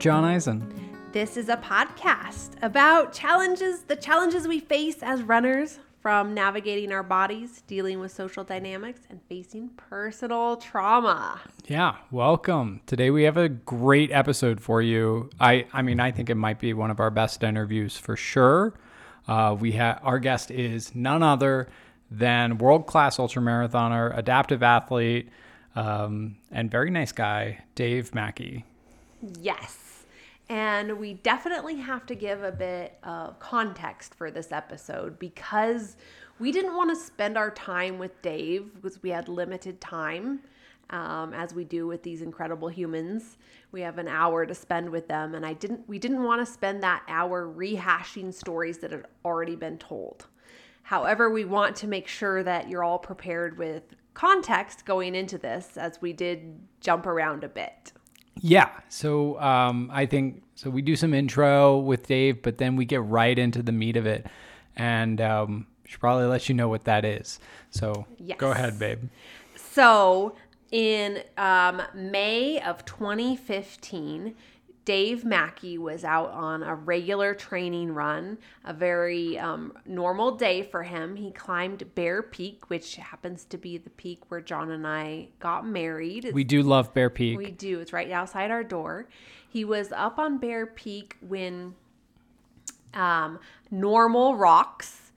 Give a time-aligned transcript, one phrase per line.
[0.00, 0.66] John Eisen.
[1.12, 7.02] This is a podcast about challenges, the challenges we face as runners from navigating our
[7.02, 11.42] bodies, dealing with social dynamics, and facing personal trauma.
[11.66, 12.80] Yeah, welcome.
[12.86, 15.28] Today we have a great episode for you.
[15.38, 18.72] I, I mean, I think it might be one of our best interviews for sure.
[19.28, 21.68] Uh, we have our guest is none other
[22.10, 25.28] than world class ultramarathoner, adaptive athlete,
[25.76, 28.64] um, and very nice guy, Dave Mackey.
[29.42, 29.89] Yes.
[30.50, 35.96] And we definitely have to give a bit of context for this episode because
[36.40, 40.40] we didn't want to spend our time with Dave because we had limited time,
[40.90, 43.38] um, as we do with these incredible humans.
[43.70, 45.88] We have an hour to spend with them, and I didn't.
[45.88, 50.26] We didn't want to spend that hour rehashing stories that had already been told.
[50.82, 55.76] However, we want to make sure that you're all prepared with context going into this,
[55.76, 57.92] as we did jump around a bit.
[58.40, 58.70] Yeah.
[58.88, 60.70] So um, I think so.
[60.70, 64.06] We do some intro with Dave, but then we get right into the meat of
[64.06, 64.26] it,
[64.76, 67.40] and um, should probably let you know what that is.
[67.70, 68.38] So Yes.
[68.38, 69.04] go ahead, babe.
[69.56, 70.36] So,
[70.70, 74.34] in um, May of 2015,
[74.90, 80.82] Dave Mackey was out on a regular training run, a very um, normal day for
[80.82, 81.14] him.
[81.14, 85.64] He climbed Bear Peak, which happens to be the peak where Jon and I got
[85.64, 86.32] married.
[86.34, 87.38] We do love Bear Peak.
[87.38, 87.78] we do.
[87.78, 89.06] It's right outside our door.
[89.48, 91.76] He was up on Bear Peak when
[92.92, 93.38] um,
[93.70, 95.12] normal rocks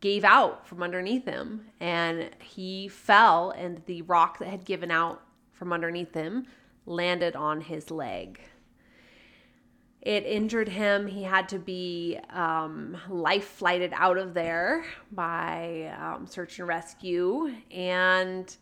[0.00, 5.22] gave out from underneath him, and he fell, and the rock that had given out
[5.52, 6.48] from underneath him
[6.86, 8.40] landed on his leg.
[10.02, 11.06] It injured him.
[11.06, 17.54] He had to be um, life flighted out of there by um, search and rescue,
[17.70, 18.54] and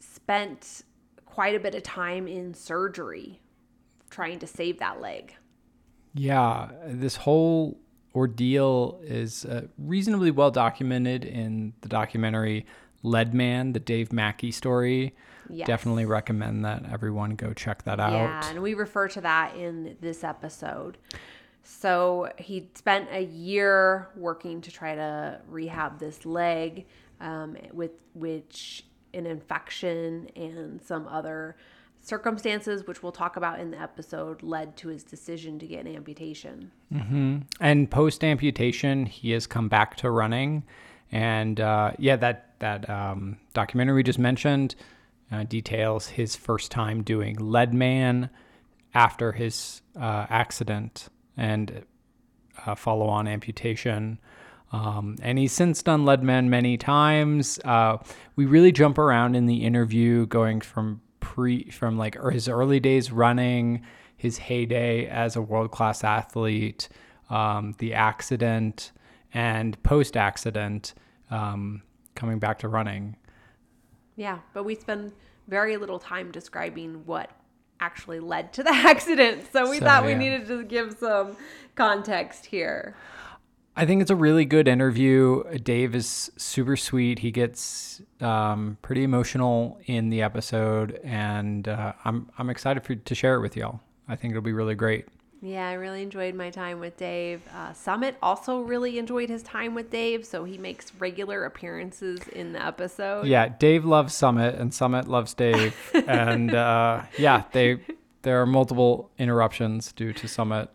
[0.00, 0.82] spent
[1.24, 3.40] quite a bit of time in surgery
[4.10, 5.36] trying to save that leg.
[6.14, 7.78] Yeah, this whole
[8.12, 12.66] ordeal is uh, reasonably well documented in the documentary
[13.04, 15.14] Leadman, the Dave Mackey story.
[15.52, 15.66] Yes.
[15.66, 18.12] Definitely recommend that everyone go check that out.
[18.12, 20.98] Yeah, and we refer to that in this episode.
[21.62, 26.86] So he spent a year working to try to rehab this leg,
[27.20, 31.56] um, with which an infection and some other
[32.00, 35.94] circumstances, which we'll talk about in the episode, led to his decision to get an
[35.94, 36.70] amputation.
[37.60, 40.62] And post amputation, he has come back to running.
[41.12, 44.76] And uh, yeah, that that um, documentary we just mentioned
[45.30, 48.30] uh, details his first time doing Leadman
[48.94, 51.84] after his uh, accident and
[52.66, 54.18] uh, follow on amputation.
[54.72, 57.58] Um, and he's since done Leadman many times.
[57.64, 57.98] Uh,
[58.36, 62.78] we really jump around in the interview, going from pre from like er- his early
[62.78, 63.82] days running,
[64.16, 66.88] his heyday as a world class athlete,
[67.30, 68.92] um, the accident,
[69.34, 70.94] and post accident,
[71.30, 71.82] um,
[72.14, 73.16] coming back to running.
[74.20, 75.12] Yeah, but we spend
[75.48, 77.30] very little time describing what
[77.80, 79.46] actually led to the accident.
[79.50, 80.18] So we So, thought we yeah.
[80.18, 81.38] needed to give some
[81.74, 82.94] context here.
[83.74, 85.42] I think it's a really good interview.
[85.60, 87.20] Dave is super sweet.
[87.20, 93.14] He gets um, pretty emotional in the episode, and uh, I'm I'm excited for to
[93.14, 93.80] share it with y'all.
[94.06, 95.06] I think it'll be really great.
[95.42, 97.40] Yeah, I really enjoyed my time with Dave.
[97.54, 102.52] Uh, Summit also really enjoyed his time with Dave, so he makes regular appearances in
[102.52, 103.26] the episode.
[103.26, 105.74] Yeah, Dave loves Summit, and Summit loves Dave,
[106.06, 107.80] and uh, yeah, they
[108.22, 110.68] there are multiple interruptions due to Summit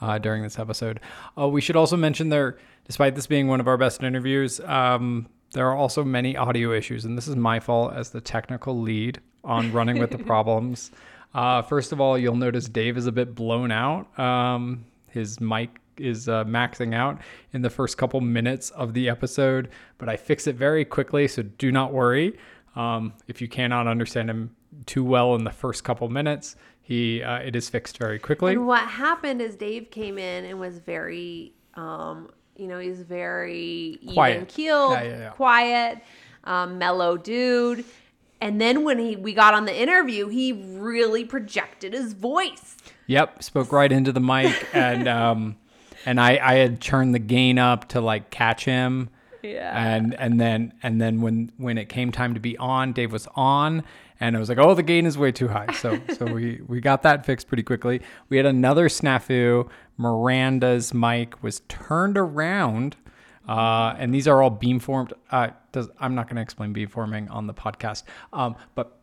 [0.00, 1.00] uh, during this episode.
[1.36, 5.26] Uh, we should also mention there, despite this being one of our best interviews, um,
[5.52, 9.20] there are also many audio issues, and this is my fault as the technical lead
[9.42, 10.92] on running with the problems.
[11.34, 14.18] Uh, first of all, you'll notice Dave is a bit blown out.
[14.18, 17.20] Um, his mic is uh, maxing out
[17.52, 19.68] in the first couple minutes of the episode,
[19.98, 22.36] but I fix it very quickly, so do not worry.
[22.76, 24.54] Um, if you cannot understand him
[24.86, 28.52] too well in the first couple minutes, he uh, it is fixed very quickly.
[28.52, 33.98] And what happened is Dave came in and was very, um, you know, he's very
[34.14, 34.34] Quiet.
[34.34, 35.30] even keeled, Yeah, yeah, yeah.
[35.30, 35.98] quiet,
[36.44, 37.84] um, mellow dude.
[38.42, 42.76] And then when he we got on the interview, he really projected his voice.
[43.06, 45.56] Yep, spoke right into the mic, and um,
[46.04, 49.10] and I I had turned the gain up to like catch him.
[49.44, 49.72] Yeah.
[49.72, 53.28] And and then and then when when it came time to be on, Dave was
[53.36, 53.84] on,
[54.18, 55.72] and I was like, oh, the gain is way too high.
[55.74, 58.02] So so we we got that fixed pretty quickly.
[58.28, 59.70] We had another snafu.
[59.96, 62.96] Miranda's mic was turned around.
[63.48, 65.12] Uh, and these are all beamformed.
[65.30, 68.98] Uh, does, I'm not going to explain beamforming on the podcast, um, but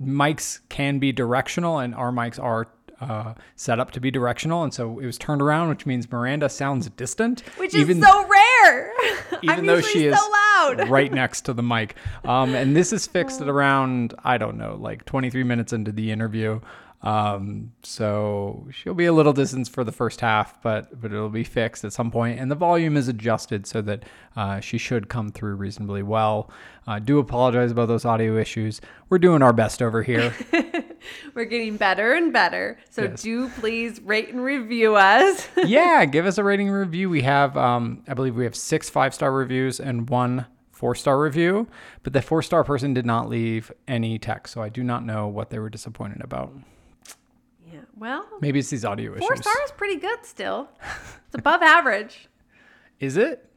[0.00, 2.68] mics can be directional, and our mics are
[3.00, 6.48] uh, set up to be directional, and so it was turned around, which means Miranda
[6.48, 8.92] sounds distant, Which is so rare.
[9.42, 10.88] even I'm though she is so loud.
[10.88, 11.96] right next to the mic.
[12.24, 16.10] Um, and this is fixed at around I don't know, like 23 minutes into the
[16.10, 16.60] interview.
[17.04, 21.44] Um, so she'll be a little distance for the first half, but but it'll be
[21.44, 24.04] fixed at some point, and the volume is adjusted so that
[24.36, 26.50] uh, she should come through reasonably well.
[26.86, 28.80] Uh, do apologize about those audio issues.
[29.10, 30.34] We're doing our best over here.
[31.34, 32.78] We're getting better and better.
[32.88, 33.22] So Yes.
[33.22, 35.46] do please rate and review us.
[35.66, 37.10] yeah, give us a rating and review.
[37.10, 41.20] We have, um, I believe, we have six five star reviews and one four star
[41.20, 41.68] review,
[42.02, 45.28] but the four star person did not leave any text, so I do not know
[45.28, 46.52] what they were disappointed about.
[47.96, 49.44] Well, Maybe it's these audio four issues.
[49.44, 50.68] star is pretty good still.
[51.26, 52.28] It's above average.
[53.00, 53.48] Is it?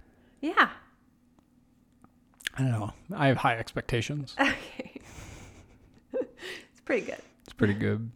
[0.42, 0.70] Yeah.
[2.56, 2.94] I don't know.
[3.16, 4.36] I have high expectations.
[4.42, 5.02] Okay.
[6.14, 7.22] it's pretty good.
[7.44, 8.10] It's pretty good.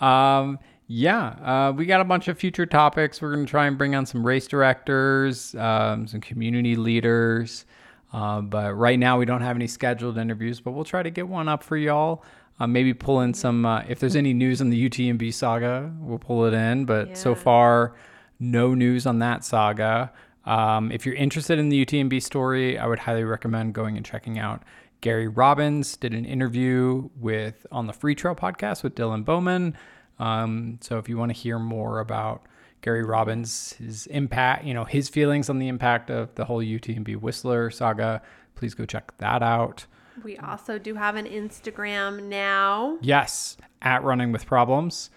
[0.00, 3.20] Um, yeah, uh, we got a bunch of future topics.
[3.20, 7.66] We're going to try and bring on some race directors, um, some community leaders.
[8.12, 11.28] Uh, but right now, we don't have any scheduled interviews, but we'll try to get
[11.28, 12.24] one up for y'all.
[12.60, 16.18] Uh, maybe pull in some, uh, if there's any news on the UTMB saga, we'll
[16.18, 16.84] pull it in.
[16.84, 17.94] But so far,
[18.40, 20.12] no news on that saga.
[20.44, 24.38] Um, if you're interested in the UTMB story, I would highly recommend going and checking
[24.38, 24.64] out
[25.00, 29.76] Gary Robbins did an interview with on the FreeTrail podcast with Dylan Bowman.
[30.18, 32.42] Um, so if you want to hear more about
[32.80, 37.16] Gary Robbins, his impact, you know, his feelings on the impact of the whole UTMB
[37.20, 38.22] Whistler saga,
[38.56, 39.86] please go check that out.
[40.24, 42.98] We also do have an Instagram now.
[43.00, 45.10] Yes, at Running with Problems.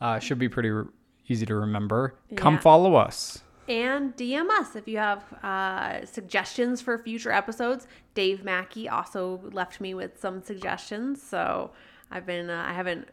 [0.00, 0.86] Uh, should be pretty re-
[1.28, 2.14] easy to remember.
[2.36, 3.42] Come follow us.
[3.68, 7.86] And DM us if you have uh, suggestions for future episodes.
[8.14, 11.72] Dave Mackey also left me with some suggestions, so
[12.10, 13.08] I've been uh, I haven't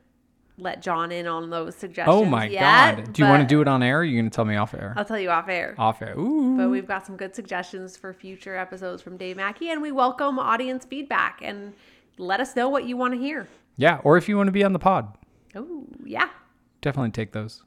[0.57, 2.15] let Jon in on those suggestions.
[2.15, 3.13] Oh my yet, God.
[3.13, 3.97] Do you want to do it on air?
[3.97, 4.93] Or are you going to tell me off air?
[4.95, 5.75] I'll tell you off air.
[5.77, 6.17] off air.
[6.17, 6.55] Ooh.
[6.57, 10.39] But we've got some good suggestions for future episodes from Dave Mackey, and we welcome
[10.39, 11.73] audience feedback and
[12.17, 13.47] let us know what you want to hear.
[13.77, 13.99] Yeah.
[14.03, 15.17] Or if you want to be on the pod.
[15.55, 16.29] Oh yeah,
[16.81, 17.63] definitely take those.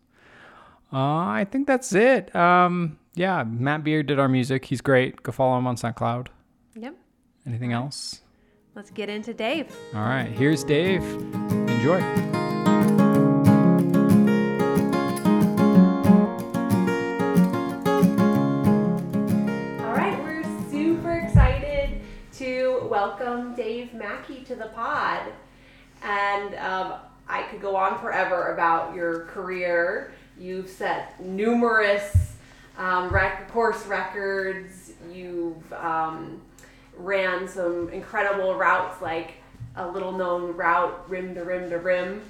[0.93, 2.34] Uh, I think that's it.
[2.34, 4.67] Um, yeah, Matt Beer did our music.
[4.67, 5.23] He's great.
[5.23, 6.29] Go follow him on SoundCloud.
[6.75, 6.94] yep.
[7.46, 8.20] Anything else?
[8.75, 9.75] Let's get into Dave.
[9.94, 11.02] All right, here's Dave.
[11.02, 12.48] Enjoy.
[22.88, 25.20] Welcome Dave Mackey to the pod.
[26.02, 26.94] And um,
[27.29, 30.12] I could go on forever about your career.
[30.38, 32.37] You've set numerous
[32.79, 34.93] um, rec- course records.
[35.12, 36.40] You've um,
[36.96, 39.34] ran some incredible routes, like
[39.76, 42.23] a little known route, rim to rim to rim,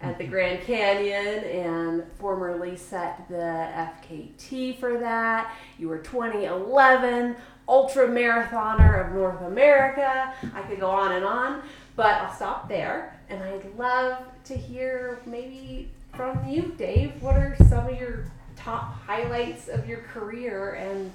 [0.00, 5.56] at the Grand Canyon, and formerly set the FKT for that.
[5.76, 7.34] You were 2011
[7.68, 10.32] ultra marathoner of North America.
[10.54, 11.62] I could go on and on,
[11.96, 13.18] but I'll stop there.
[13.28, 17.20] And I'd love to hear maybe from you, Dave.
[17.20, 18.26] What are some of your
[18.56, 21.12] top highlights of your career and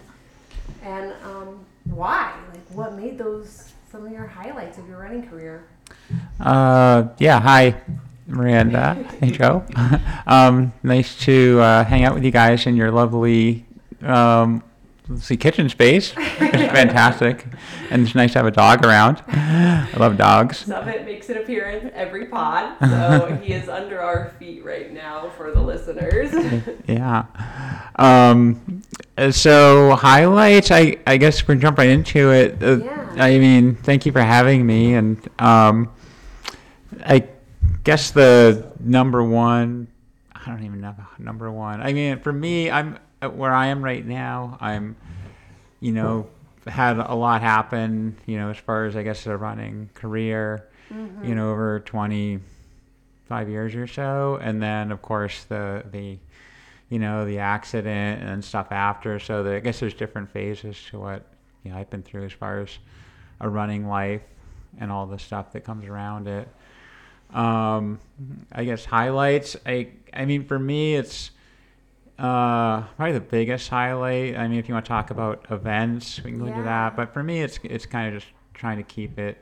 [0.84, 2.34] and um, why?
[2.54, 5.64] Like, what made those some of your highlights of your running career?
[6.40, 7.40] Uh, yeah.
[7.40, 7.76] Hi,
[8.28, 8.96] Miranda.
[9.20, 9.66] Hey, Joe.
[10.28, 13.66] um, nice to uh, hang out with you guys in your lovely,
[14.02, 14.64] um,
[15.18, 16.14] see, kitchen space.
[16.42, 17.46] It's fantastic,
[17.90, 19.22] and it's nice to have a dog around.
[19.28, 20.58] I love dogs.
[20.60, 25.52] Summit makes an appearance every pod, so he is under our feet right now for
[25.52, 26.32] the listeners.
[26.88, 27.26] Yeah.
[27.98, 28.82] Um,
[29.32, 32.62] so highlights, I, I guess we can jump right into it.
[32.64, 33.06] Uh, Yeah.
[33.18, 34.94] I mean, thank you for having me.
[34.96, 35.92] And um,
[37.06, 37.28] I
[37.84, 39.88] guess the number one,
[40.34, 41.82] I don't even know number one.
[41.82, 44.58] I mean, for me, I'm at where I am right now.
[44.62, 44.96] I'm,
[45.80, 46.28] you know,
[46.68, 50.68] had a lot happen, you know, as far as I guess a running career,
[51.24, 54.40] you know, over 25 years or so.
[54.42, 56.18] And then, of course, the, the,
[56.90, 59.20] you know, the accident and stuff after.
[59.20, 61.26] So the, I guess there's different phases to what
[61.64, 62.78] you know, I've been through as far as
[63.40, 64.24] a running life
[64.80, 66.48] and all the stuff that comes around it.
[67.34, 68.00] Um,
[68.52, 69.56] I guess highlights.
[69.66, 71.32] I I mean, for me, it's
[72.20, 74.36] uh, probably the biggest highlight.
[74.36, 76.98] I mean, if you want to talk about events, we can go into that.
[76.98, 79.38] But for me, it's it's kind of just trying to keep it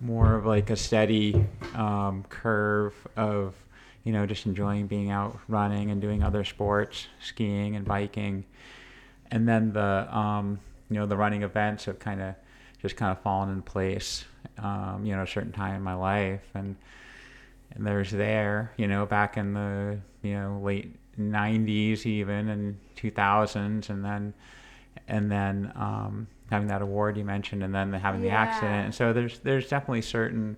[0.00, 3.54] more of like a steady um, curve of
[4.02, 8.44] you know just enjoying being out running and doing other sports, skiing and biking,
[9.30, 10.58] and then the um,
[10.90, 12.34] you know the running events have kind of
[12.82, 14.24] just kind of fallen in place.
[14.58, 16.74] Um, you know, a certain time in my life and
[17.70, 23.88] and there's there, you know, back in the you know late '90s even and 2000s,
[23.90, 24.34] and then
[25.08, 28.42] and then um, having that award you mentioned, and then having the Yeah.
[28.42, 28.84] accident.
[28.86, 30.56] And so there's there's definitely certain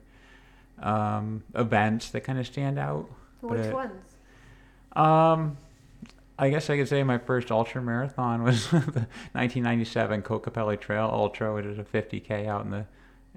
[0.82, 3.08] um, events that kind of stand out.
[3.40, 3.92] Which ones?
[4.94, 5.56] Um,
[6.38, 11.54] I guess I could say my first ultra marathon was the 1997 Kokopelli Trail Ultra,
[11.54, 12.84] which is a 50k out in the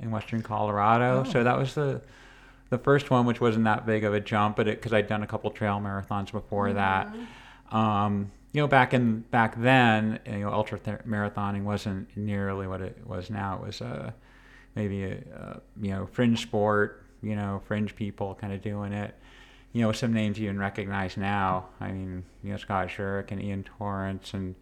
[0.02, 1.24] in western Colorado.
[1.24, 2.02] So that was the
[2.70, 5.28] the first one, which wasn't that big of a jump, but because I'd done a
[5.28, 7.14] couple trail marathons before that.
[7.72, 12.82] Um, you know, back in back then, you know, ultra th- marathoning wasn't nearly what
[12.82, 13.56] it was now.
[13.56, 14.12] It was uh,
[14.76, 19.14] maybe a, uh, you know fringe sport, you know, fringe people kind of doing it.
[19.72, 21.68] You know, some names you even recognize now.
[21.80, 24.56] I mean, you know, Scott Jurek and Ian Torrence and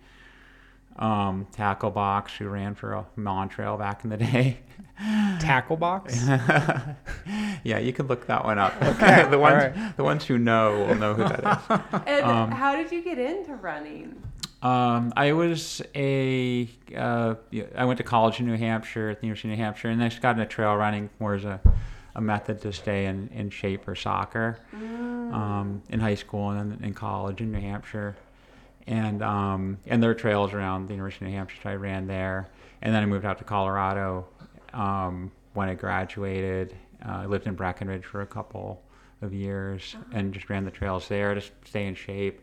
[0.97, 4.59] um, Tackle Box, who ran for a Montrail back in the day.
[5.39, 6.25] Tackle box.
[7.63, 8.73] yeah, you can look that one up.
[8.81, 9.95] Okay, the ones right.
[9.95, 12.01] the ones who know will know who that is.
[12.07, 14.19] And Um, how did you get into running?
[14.63, 17.35] Um, I was a uh,
[17.75, 20.09] I went to college in New Hampshire at the University of New Hampshire, and I
[20.09, 21.61] just got into trail running more as a,
[22.15, 26.95] a method to stay in, in shape for soccer um, in high school and in
[26.95, 28.15] college in New Hampshire.
[28.87, 32.07] And um, and there are trails around the University of New Hampshire, so I ran
[32.07, 32.47] there.
[32.81, 34.27] And then I moved out to Colorado
[34.73, 36.75] um, when I graduated.
[37.05, 38.81] Uh, I lived in Breckenridge for a couple
[39.21, 42.41] of years and just ran the trails there to stay in shape.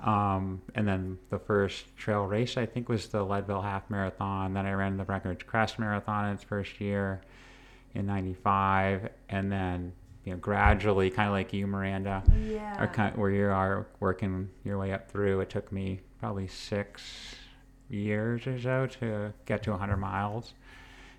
[0.00, 4.54] Um, and then the first trail race I think was the Leadville Half Marathon.
[4.54, 7.22] Then I ran the Breckenridge Crest Marathon in its first year
[7.94, 9.92] in '95, and then
[10.24, 12.82] you know gradually, kind of like you, Miranda, Yeah.
[12.82, 15.40] or kind where you are working your way up through.
[15.40, 17.02] It took me probably six
[17.88, 20.54] years or so to get to 100 miles.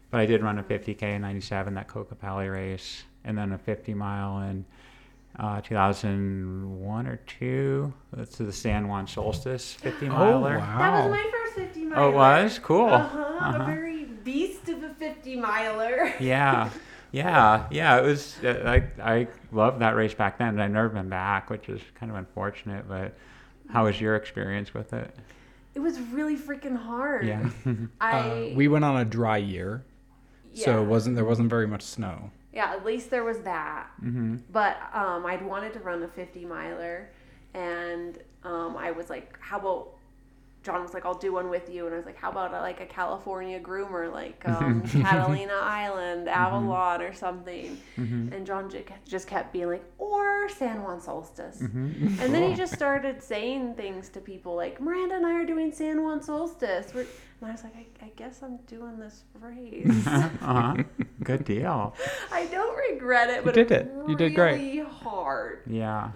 [0.09, 3.93] But I did run a 50k in '97, that Kokopelli race, and then a 50
[3.95, 4.63] mile in
[5.39, 7.93] uh, 2001 or two.
[8.13, 10.55] That's the San Juan Solstice 50 miler.
[10.55, 10.77] oh, wow.
[10.77, 12.01] That was my first 50 miler.
[12.01, 12.89] Oh, it was cool.
[12.89, 13.63] Uh-huh, Uh-huh.
[13.63, 16.13] A very beast of a 50 miler.
[16.19, 16.69] yeah
[17.13, 20.89] yeah yeah it was uh, i i loved that race back then and i've never
[20.89, 23.13] been back which is kind of unfortunate but
[23.69, 25.15] how was your experience with it
[25.75, 27.25] It was really freaking hard.
[27.25, 27.49] yeah
[28.01, 29.83] I Uh, we went on a dry year,
[30.53, 32.29] so it wasn't there wasn't very much snow.
[32.51, 33.87] Yeah, at least there was that.
[33.99, 37.09] hmm But um, I'd wanted to run a 50 miler,
[37.55, 39.92] and um, I was like, "How about?"
[40.63, 42.61] Jon was like, "I'll do one with you," and I was like, "How about a,
[42.61, 49.27] like a California groomer, like um, Catalina Island, Avalon, or something?" And John ju- just
[49.27, 54.21] kept being like, "Or San Juan Solstice," and then he just started saying things to
[54.21, 57.75] people like, "Miranda and I are doing San Juan Solstice," We're, and I was like,
[57.75, 60.75] I, "I guess I'm doing this race." uh-huh.
[61.23, 61.93] good deal
[62.31, 63.91] I don't regret it, but did it's it.
[64.07, 64.55] You did great.
[64.59, 65.61] Really hard.
[65.67, 66.11] yeah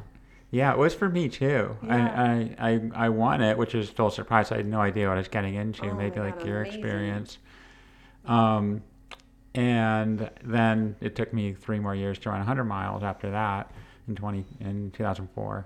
[0.51, 4.08] yeah it was for me too I, I i i won it which is still
[4.08, 6.62] a surprise i had no idea what i was getting into Oh maybe like your
[6.62, 6.75] amazing.
[6.75, 7.38] experience
[8.25, 8.82] um
[9.56, 13.72] and then it took me three more years to run 100 miles after that
[14.08, 15.66] in 20 in 2004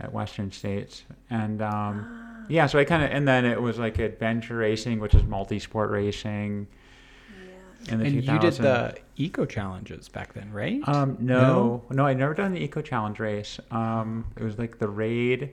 [0.00, 2.44] at Western States, and um, Ah.
[2.48, 5.90] yeah, so I kind of and then it was like adventure racing, which is multi-sport
[5.90, 6.78] racing Yeah.
[7.88, 8.32] In the And 2000s.
[8.32, 10.80] you did the eco challenges back then, right?
[10.88, 13.58] Um, no, no, I'd never done the Eco Challenge race.
[13.70, 15.52] Um, it was like the raid.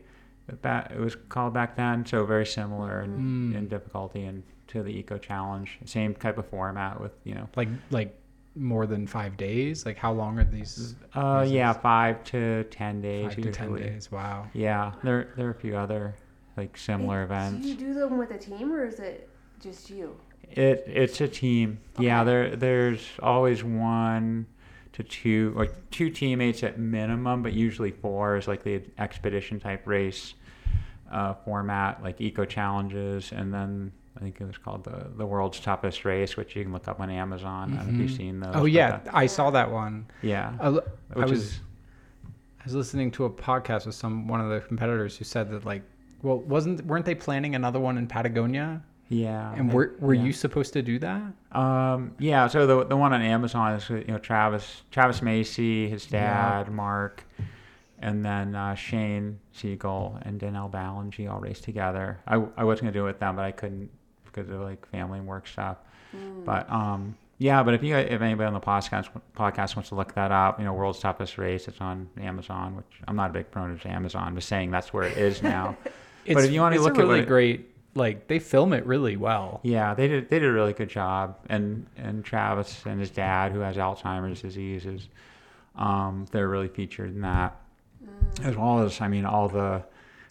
[0.61, 3.55] Back, it was called back then, so very similar in, Mm.
[3.55, 5.77] in difficulty and to the Eco Challenge.
[5.85, 7.47] Same type of format with you know.
[7.55, 8.15] like like
[8.55, 9.85] more than five days.
[9.85, 10.95] Like how long are these?
[11.15, 11.53] Uh, Races.
[11.53, 14.11] yeah, five to ten days Five to ten days.
[14.11, 14.47] Wow.
[14.53, 16.15] Yeah, there there are a few other
[16.57, 17.61] like similar Do events.
[17.61, 19.29] Do you do them with a team or is it
[19.61, 20.17] just you?
[20.51, 21.79] It it's a team.
[21.97, 24.45] Yeah, there there's always one
[24.93, 29.85] to two or two teammates at minimum, but usually four is like the expedition type
[29.85, 30.33] race
[31.11, 35.59] uh, format, like eco challenges, and then I think it was called the the world's
[35.59, 37.73] toughest race, which you can look up on Amazon.
[37.73, 38.17] I don't know if you've Mhm.
[38.17, 38.51] seen those.
[38.55, 40.07] Oh yeah, that- I saw that one.
[40.21, 40.83] yeah, I, l-
[41.15, 41.59] I was is
[42.59, 45.65] I was listening to a podcast with some one of the competitors who said that
[45.65, 45.83] like,
[46.21, 48.83] well, wasn't weren't they planning another one in Patagonia?
[49.09, 49.53] Yeah.
[49.55, 50.23] And I- were were yeah.
[50.23, 51.21] you supposed to do that?
[51.51, 56.09] Um, yeah, so the the one on Amazon is you know Travis Travis Macy, his
[56.11, 56.63] Yeah.
[56.63, 57.23] dad Mark,
[57.99, 62.19] and then uh, Shane Siegel and Danelle Ballengee all raced together.
[62.27, 63.89] I, I was gonna do it with them, but I couldn't
[64.25, 65.77] because of like family and work stuff.
[66.45, 70.13] But um, yeah, but if you if anybody on the podcast podcast wants to look
[70.13, 72.75] that up, you know, World's Toughest Race, it's on Amazon.
[72.75, 74.23] Which I'm not a big proponent of Amazon.
[74.27, 75.75] I'm just saying that's where it is now.
[76.25, 78.85] It's, if you wanna look a at what really it- great, like they film it
[78.85, 79.59] really well.
[79.63, 80.29] Yeah, they did.
[80.29, 84.41] They did a really good job, and and Travis and his dad, who has Alzheimer's
[84.41, 85.07] disease, is
[85.75, 87.55] Um, they're really featured in that,
[88.43, 89.83] as well as I mean all the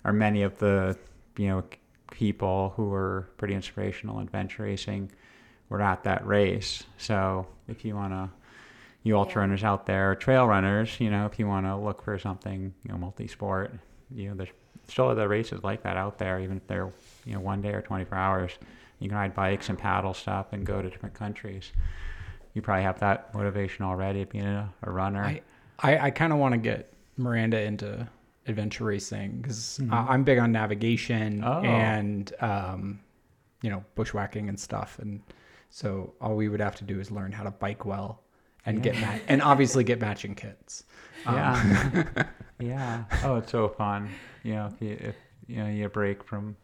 [0.04, 0.96] or many of the
[1.36, 1.62] you know
[2.10, 5.10] people who were pretty inspirational in adventure racing
[5.68, 6.84] were at that race.
[6.96, 8.30] So if you want to,
[9.02, 9.40] you ultra Yeah.
[9.42, 12.92] runners out there, trail runners, you know, if you want to look for something, you
[12.92, 13.72] know, multi-sport,
[14.14, 14.48] you know, there's
[14.88, 16.90] still other races like that out there, even if they're,
[17.24, 18.52] you know, one day or 24 hours.
[19.00, 21.72] You can ride bikes and paddle stuff and go to different countries.
[22.54, 25.22] You probably have that motivation already being a, a runner.
[25.22, 25.42] I
[25.80, 28.08] I, I kind of want to get Miranda into
[28.48, 29.92] adventure racing because Mhm.
[30.08, 31.62] I'm big on navigation Oh.
[31.62, 33.00] and um,
[33.62, 35.20] you know bushwhacking and stuff, and
[35.70, 38.22] so all we would have to do is learn how to bike well
[38.68, 40.84] and get ma- and obviously get matching kits.
[41.26, 42.24] Um, Yeah.
[42.60, 43.04] yeah.
[43.24, 44.10] Oh, it's so fun.
[44.42, 46.56] You know, if you if you know you break from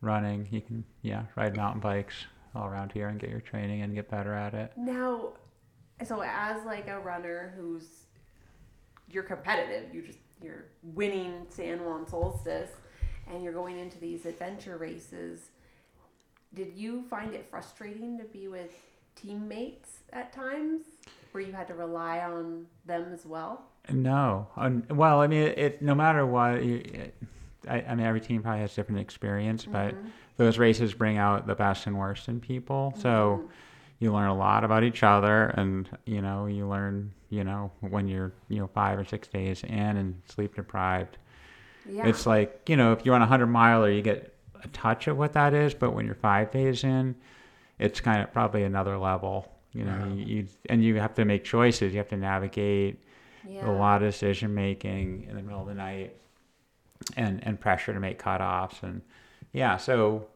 [0.00, 2.14] running, you can yeah ride mountain bikes
[2.54, 4.72] all around here and get your training and get better at it.
[4.76, 5.32] Now,
[6.04, 7.84] so as like a runner who's
[9.10, 12.70] you're competitive, you just you're winning San Juan Solstice,
[13.30, 15.50] and you're going into these adventure races.
[16.54, 18.70] Did you find it frustrating to be with
[19.16, 20.82] teammates at times,
[21.34, 23.66] where you had to rely on them as well?
[23.90, 27.14] No, um, well, I mean, it, it no matter what, you, it,
[27.68, 30.10] I, I mean, every team probably has different experience, but Mhm.
[30.36, 32.94] those races bring out the best and worst in people.
[32.96, 33.42] So.
[33.42, 33.50] Mhm.
[34.00, 38.08] you learn a lot about each other and you know you learn you know when
[38.08, 41.16] you're you know five or six days in and sleep deprived
[41.88, 45.06] yeah, it's like you know if you're on a hundred miler you get a touch
[45.06, 47.14] of what that is but when you're five days in
[47.78, 50.14] it's kind of probably another level you know Yeah.
[50.14, 52.98] you, you and you have to make choices you have to navigate
[53.48, 53.68] yeah.
[53.68, 56.14] a lot of decision making in the middle of the night
[57.16, 59.02] and and pressure to make cutoffs and
[59.52, 60.26] yeah so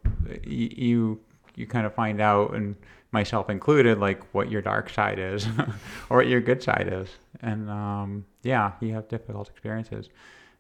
[0.43, 1.21] you you,
[1.57, 2.77] you kind of find out and
[3.13, 5.47] myself included like what your dark side is
[6.11, 7.09] or what your good side is
[7.41, 10.09] and um, yeah you have difficult experiences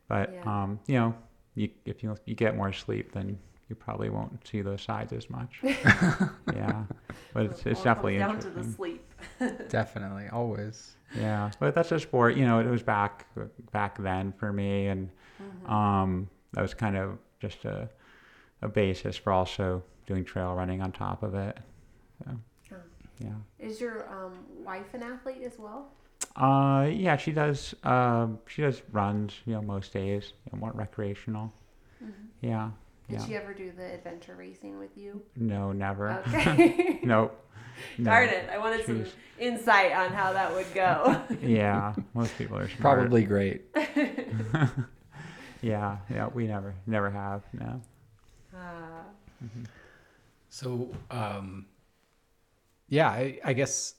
[0.08, 0.62] but Yeah.
[0.62, 1.14] um, you know
[1.54, 5.28] you, if you you get more sleep then you probably won't see those sides as
[5.30, 6.84] much yeah
[7.32, 9.04] but it's, it's all definitely comes down to interesting the sleep.
[9.68, 10.94] Definitely, always.
[11.14, 12.36] yeah, but that's a sport.
[12.36, 13.26] You know, it was back
[13.72, 15.70] back then for me, and Mhm.
[15.70, 17.88] um, that was kind of just a
[18.62, 21.58] a basis for also doing trail running on top of it.
[22.24, 22.30] So,
[22.72, 22.76] Oh.
[23.18, 23.34] yeah.
[23.58, 25.90] Is your um, wife an athlete as well?
[26.36, 27.74] Uh, yeah, she does.
[27.84, 29.32] Um, she does runs.
[29.46, 30.32] You know, most days.
[30.46, 31.52] You know, more recreational.
[32.40, 32.70] Yeah.
[33.08, 33.26] Did Yeah.
[33.26, 35.22] she ever do the adventure racing with you?
[35.36, 36.22] No, never.
[36.28, 37.00] Okay.
[37.04, 37.44] Nope.
[37.96, 38.10] No.
[38.10, 38.48] Darn it!
[38.52, 39.04] I wanted some
[39.38, 41.22] insight on how that would go.
[41.40, 42.80] Yeah, most people are smart.
[42.80, 43.66] Probably great.
[45.62, 46.28] Yeah, yeah.
[46.34, 47.42] We never, never have.
[47.52, 47.80] No.
[48.54, 49.02] Ah,
[50.50, 51.66] So, um,
[52.88, 53.94] yeah, I, I guess,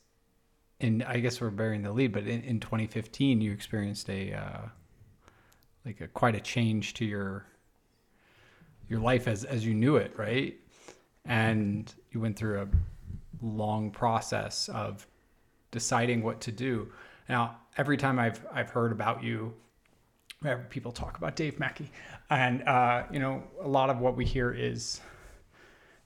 [0.82, 4.62] and I guess we're bearing the lead, but in, in 2015, you experienced a, uh,
[5.86, 7.46] like a quite a change to your,
[8.90, 10.56] your life as, as you knew it, right?
[11.26, 15.08] And you went through a long process of
[15.72, 16.92] deciding what to do.
[17.30, 19.54] Now, every time I've, I've heard about you,
[20.70, 21.92] people talk about Dave Mackey,
[22.30, 25.00] and, uh, you know, a lot of what we hear is,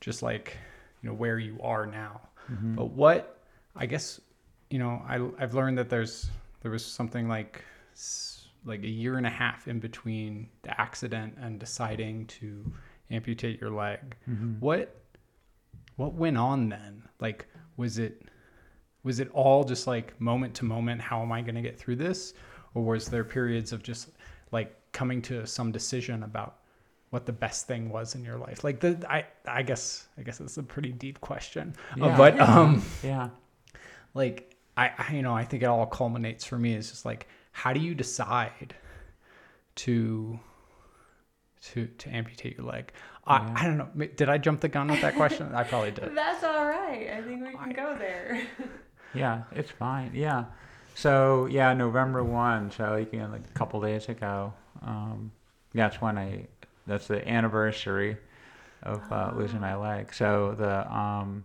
[0.02, 0.58] just like
[1.02, 2.20] you know where you are now
[2.52, 2.76] Mm-hmm.
[2.76, 3.40] but what
[3.74, 4.20] i guess
[4.70, 6.30] you know I, i've learned that there's
[6.62, 7.64] there was something like
[8.66, 12.72] like a year and a half in between the accident and deciding to
[13.12, 14.16] amputate your leg.
[14.30, 14.60] Mhm.
[14.60, 15.00] what
[15.96, 17.04] what went on then?
[17.20, 17.46] Like
[17.78, 18.24] was it
[19.04, 21.98] was it all just like moment to moment how am i going to get through
[21.98, 22.34] this?
[22.74, 24.10] Or was there periods of just
[24.52, 26.60] like coming to some decision about
[27.12, 28.64] what the best thing was in your life?
[28.64, 31.76] Like the i i guess i guess it's a pretty deep question.
[32.02, 33.30] Uh, but um Yeah.
[34.14, 37.28] like I, I you know i think it all culminates for me is just like
[37.54, 38.76] how do you decide
[39.76, 40.40] to
[41.62, 42.92] to to amputate your leg
[43.26, 43.54] Yeah.
[43.56, 46.14] I, I don't know did i jump the gun with that question i probably did
[46.16, 47.10] that's all right.
[47.18, 48.42] I think we can go there.
[49.16, 50.10] Yeah, it's fine.
[50.16, 50.46] Yeah.
[50.96, 52.72] So yeah, November one.
[52.72, 54.54] So like, you know, like a couple days ago.
[54.82, 55.32] Um,
[55.74, 56.48] that's when I.
[56.88, 58.18] That's the anniversary
[58.82, 60.16] of uh, losing my leg.
[60.16, 61.44] So the um,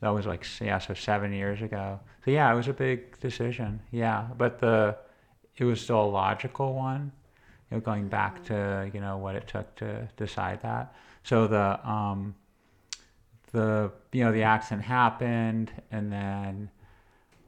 [0.00, 1.98] that was like yeah, so seven years ago.
[2.24, 3.80] So yeah, it was a big decision.
[3.90, 4.96] Yeah, but the
[5.56, 7.12] it was still a logical one.
[7.70, 10.94] You know, going back to you know what it took to decide that.
[11.24, 12.34] So the um,
[13.56, 16.70] the you know the accident happened and then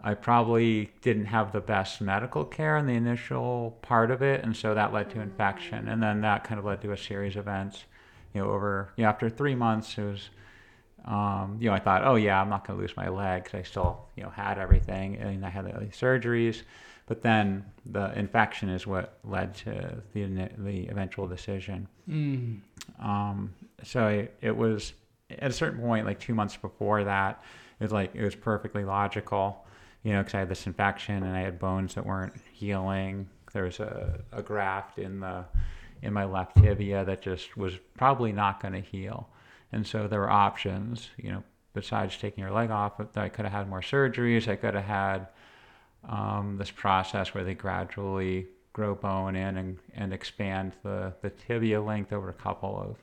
[0.00, 4.56] I probably didn't have the best medical care in the initial part of it and
[4.56, 7.46] so that led to infection and then that kind of led to a series of
[7.46, 7.84] events
[8.34, 10.30] you know over you know after three months it was
[11.04, 13.58] um, you know I thought oh yeah I'm not going to lose my leg because
[13.58, 16.62] I still you know had everything and I had the surgeries
[17.08, 21.88] But then the infection is what led to the the eventual decision.
[22.08, 22.60] Mm.
[23.00, 24.92] Um, so it, it was
[25.30, 27.42] at a certain point, like two months before that,
[27.80, 29.64] it was like it was perfectly logical,
[30.02, 33.26] you know, because I had this infection and I had bones that weren't healing.
[33.54, 35.46] There was a, a graft in the
[36.02, 39.30] in my left tibia that just was probably not going to heal,
[39.72, 41.42] and so there were options, you know,
[41.72, 43.00] besides taking your leg off.
[43.16, 44.46] I could have had more surgeries.
[44.46, 45.28] I could have had
[46.08, 51.80] um, this process where they gradually grow bone in and, and expand the, the tibia
[51.80, 52.96] length over a couple of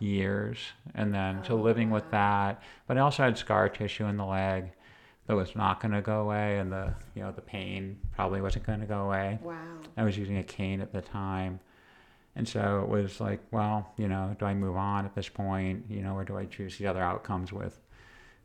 [0.00, 0.58] years.
[0.94, 4.72] And then so living with that, but I also had scar tissue in the leg
[5.26, 8.64] that was not going to go away, and the you know the pain probably wasn't
[8.64, 9.38] going to go away.
[9.42, 9.56] Wow.
[9.96, 11.60] I was using a cane at the time.
[12.36, 15.86] And so it was like, well, you know, do I move on at this point,
[15.88, 17.80] you know, or do I choose the other outcomes with,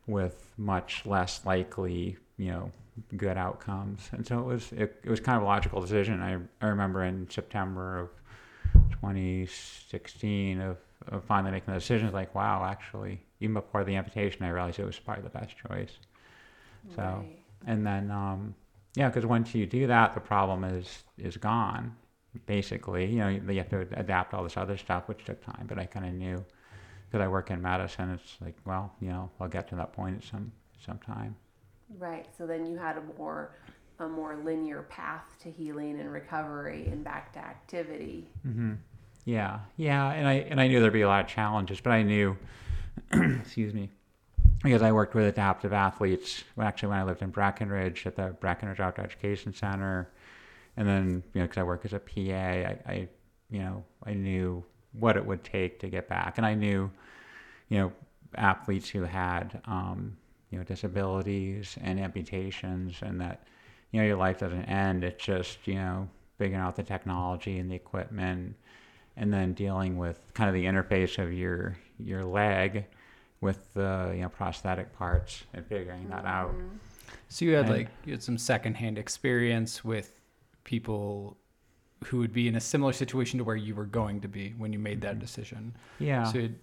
[0.06, 2.72] with much less likely, you know,
[3.16, 4.08] good outcomes?
[4.12, 6.20] And so it was, it, it was kind of a logical decision.
[6.22, 8.10] I, I remember in September of
[8.90, 10.76] 2016 of,
[11.08, 14.84] of finally making the decision, like, wow, actually, even before the amputation, I realized it
[14.84, 15.92] was probably the best choice.
[16.94, 17.38] So, Right.
[17.66, 18.54] and then, um,
[18.94, 21.96] yeah, because once you do that, the problem is is gone.
[22.46, 25.66] Basically, you know, you you have to adapt all this other stuff, which took time.
[25.66, 26.44] But I kind of knew
[27.10, 28.10] because I work in medicine.
[28.10, 30.52] It's like, well, you know, I'll get to that point at some
[30.84, 31.36] some time.
[31.98, 32.26] Right.
[32.36, 33.50] So then you had a more
[33.98, 38.26] a more linear path to healing and recovery and back to activity.
[38.42, 38.72] hmm
[39.24, 42.02] Yeah, yeah, and I and I knew there'd be a lot of challenges, but I
[42.02, 42.36] knew,
[43.12, 43.90] excuse me,
[44.62, 46.42] because I worked with adaptive athletes.
[46.60, 50.10] Actually, when I lived in Breckenridge at the Breckenridge Outdoor Education Center,
[50.76, 53.08] and then you know, because I work as a PA, I, I,
[53.50, 56.90] you know, I knew what it would take to get back, and I knew,
[57.68, 57.92] you know,
[58.34, 60.16] athletes who had, um,
[60.52, 63.42] you know, disabilities and amputations, and that,
[63.90, 65.02] you know, your life doesn't end.
[65.02, 68.54] It's just you know figuring out the technology and the equipment
[69.16, 72.84] and then dealing with kind of the interface of your your leg
[73.40, 76.52] with the you know prosthetic parts and figuring that out.
[76.54, 76.70] Mhm.
[77.28, 80.20] So you had And- like you had some secondhand experience with
[80.64, 81.36] people
[82.06, 84.72] who would be in a similar situation to where you were going to be when
[84.72, 85.20] you made that Mhm.
[85.20, 85.74] decision.
[85.98, 86.24] Yeah.
[86.24, 86.58] So you had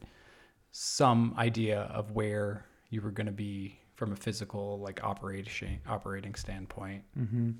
[0.71, 6.33] some idea of where you were going to be from a physical like operation operating
[6.33, 7.03] standpoint.
[7.15, 7.51] hmm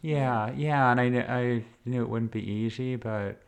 [0.00, 3.42] Yeah, yeah, and I knew, I knew it wouldn't be easy, but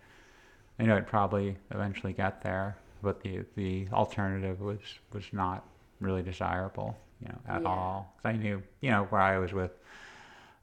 [0.81, 2.77] I know I'd probably eventually get there.
[3.03, 4.81] But the the alternative was
[5.13, 5.65] was not
[6.01, 7.69] really desirable, you know, at Yeah.
[7.69, 8.13] all.
[8.17, 9.73] 'Cause I knew, you know, where I was with,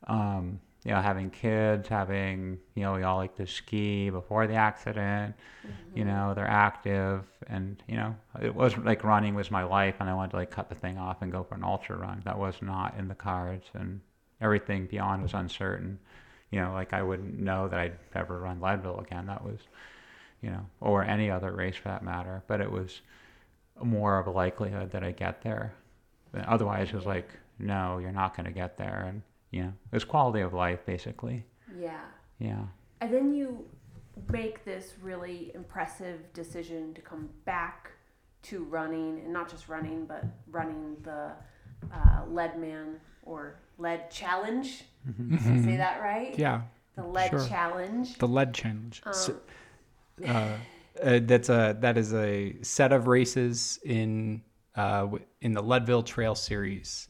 [0.08, 4.56] um, you know, having kids, having, you know, we all like to ski before the
[4.56, 5.36] accident.
[5.66, 5.98] Mm-hmm.
[5.98, 7.24] you know they're active.
[7.48, 10.52] And you know it wasn't like running was my life and i wanted to like
[10.52, 12.22] cut the thing off and go for an ultra run.
[12.26, 14.02] That was not in the cards and
[14.40, 16.00] everything beyond was uncertain.
[16.50, 19.28] You know like i wouldn't know that i'd ever run leadville again.
[19.28, 19.60] That was
[20.42, 22.44] you know or any other race for that matter.
[22.48, 23.02] But it was
[23.84, 25.74] more of a likelihood that i get there.
[26.48, 29.06] Otherwise it was like no you're not going to get there.
[29.08, 31.46] And you it's quality of life basically
[31.80, 32.02] Yeah.
[32.40, 32.64] yeah
[33.02, 33.66] And then you
[34.32, 37.92] make this really impressive decision to come back
[38.44, 41.32] to running, and not just running, but running the
[41.94, 44.84] uh, Leadman or lead challenge.
[45.06, 46.38] Did I say that right?
[46.38, 46.62] Yeah,
[46.96, 47.48] The lead Sure.
[47.48, 48.18] challenge.
[48.18, 49.02] the lead challenge.
[49.06, 49.40] Um, So-
[50.26, 50.58] uh,
[51.04, 54.42] uh, that's a that is a set of races in
[54.76, 55.08] uh,
[55.42, 57.08] in the Leadville Trail Series.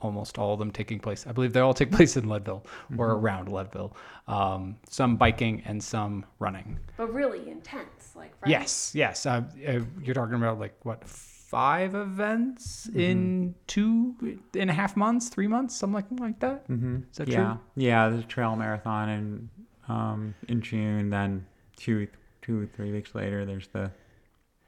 [0.00, 1.26] Almost all of them taking place.
[1.26, 2.64] I believe they all take place in Leadville
[2.96, 3.96] or around Leadville.
[4.26, 6.78] Um, some biking and some running.
[6.96, 8.50] but really intense, like right?
[8.50, 9.26] Yes, yes.
[9.26, 11.04] Uh, uh, you're talking about like what
[11.48, 14.14] five events in two
[14.54, 16.68] and a half months, three months, something like that.
[16.68, 16.96] Mm-hmm.
[17.10, 17.36] Is that yeah.
[17.36, 17.58] true?
[17.76, 19.50] Yeah, there's a trail marathon in
[19.88, 21.08] um, in June.
[21.08, 22.06] Then two
[22.42, 23.90] two three weeks later, there's the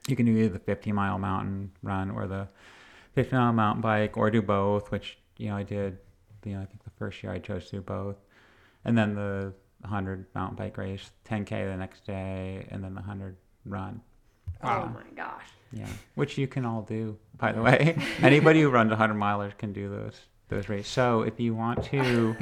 [0.08, 2.48] you can do either the 50 mile mountain run or the
[3.14, 4.90] 50 mile mountain bike, or do both.
[4.90, 5.98] Which you know I did.
[6.44, 8.16] You know I think the first year I chose to do both,
[8.84, 13.36] and then the 100 mountain bike race, 10k the next day, and then the 100
[13.64, 14.00] run.
[14.62, 14.86] Oh Wow.
[14.94, 15.46] my gosh.
[15.72, 17.96] Yeah, which you can all do, by the way.
[18.22, 20.88] Anybody who runs 100 milers can do those those races.
[20.88, 22.36] So if you want to,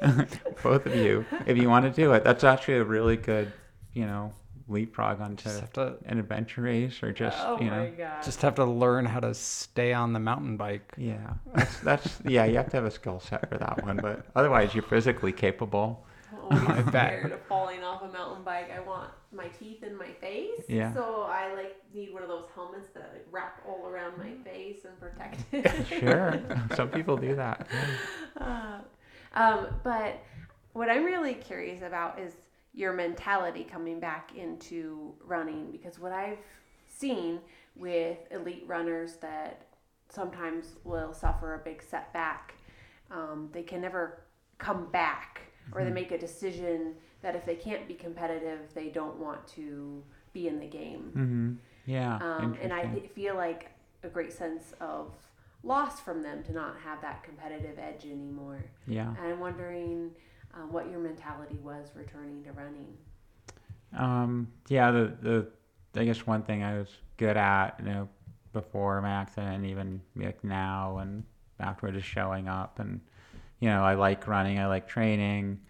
[0.62, 3.52] both of you, if you want to do it, that's actually a really good,
[3.94, 4.32] you know,
[4.68, 8.24] leapfrog onto Just have to an adventure race or just, oh you know, gosh.
[8.24, 10.92] just have to learn how to stay on the mountain bike.
[10.96, 14.26] yeah, that's, that's yeah, you have to have a skill set for that one, but
[14.36, 16.04] otherwise you're physically capable.
[16.34, 18.70] Oh, I'm I scared of falling off a mountain bike.
[18.74, 20.62] I want my teeth in my face.
[20.68, 20.92] Yeah.
[20.94, 24.84] So I like need one of those helmets that like wrap all around my face
[24.84, 25.86] and protect it.
[26.00, 26.40] Sure,
[26.76, 27.66] some people do that.
[28.38, 28.78] Uh,
[29.34, 30.22] Um, but
[30.72, 32.32] what I'm really curious about is
[32.78, 36.38] your mentality coming back into running because what I've
[36.86, 37.40] seen
[37.74, 39.66] with elite runners that
[40.08, 42.54] sometimes will suffer a big setback,
[43.10, 44.22] um, they can never
[44.58, 45.40] come back
[45.72, 50.00] or they make a decision that if they can't be competitive, they don't want to
[50.32, 51.10] be in the game.
[51.16, 51.52] Mm-hmm.
[51.90, 52.14] Yeah.
[52.16, 53.10] Um, and I interesting.
[53.10, 53.72] feel like
[54.04, 55.12] a great sense of
[55.64, 58.64] loss from them to not have that competitive edge anymore.
[58.86, 59.08] yeah.
[59.18, 60.12] And I'm wondering
[60.54, 62.96] um, what your mentality was returning to running.
[63.96, 68.08] Um, yeah, the, the I guess one thing I was good at, you know,
[68.52, 71.24] before my accident, and even like now and
[71.60, 72.78] afterward, is showing up.
[72.78, 73.00] And
[73.60, 75.60] you know, I like running, I like training.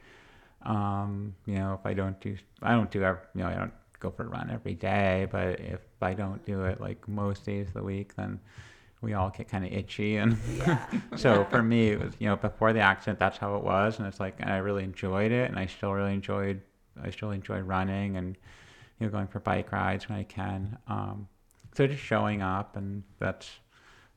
[0.63, 3.73] Um, you know, if I don't do, I don't do, ev- you know, I don't
[4.01, 5.27] go for a run every day.
[5.31, 8.41] But if I don't do it like most days of the week, then
[9.01, 10.85] we all get kind of itchy and Yeah.
[11.17, 11.45] so Yeah.
[11.45, 14.19] for me it was you know before the accident that's how it was and it's
[14.21, 16.61] like and i really enjoyed it and i still really enjoyed
[17.03, 18.37] i still enjoy running and
[18.99, 21.29] you know going for bike rides when i can um,
[21.77, 23.49] so just showing up and that's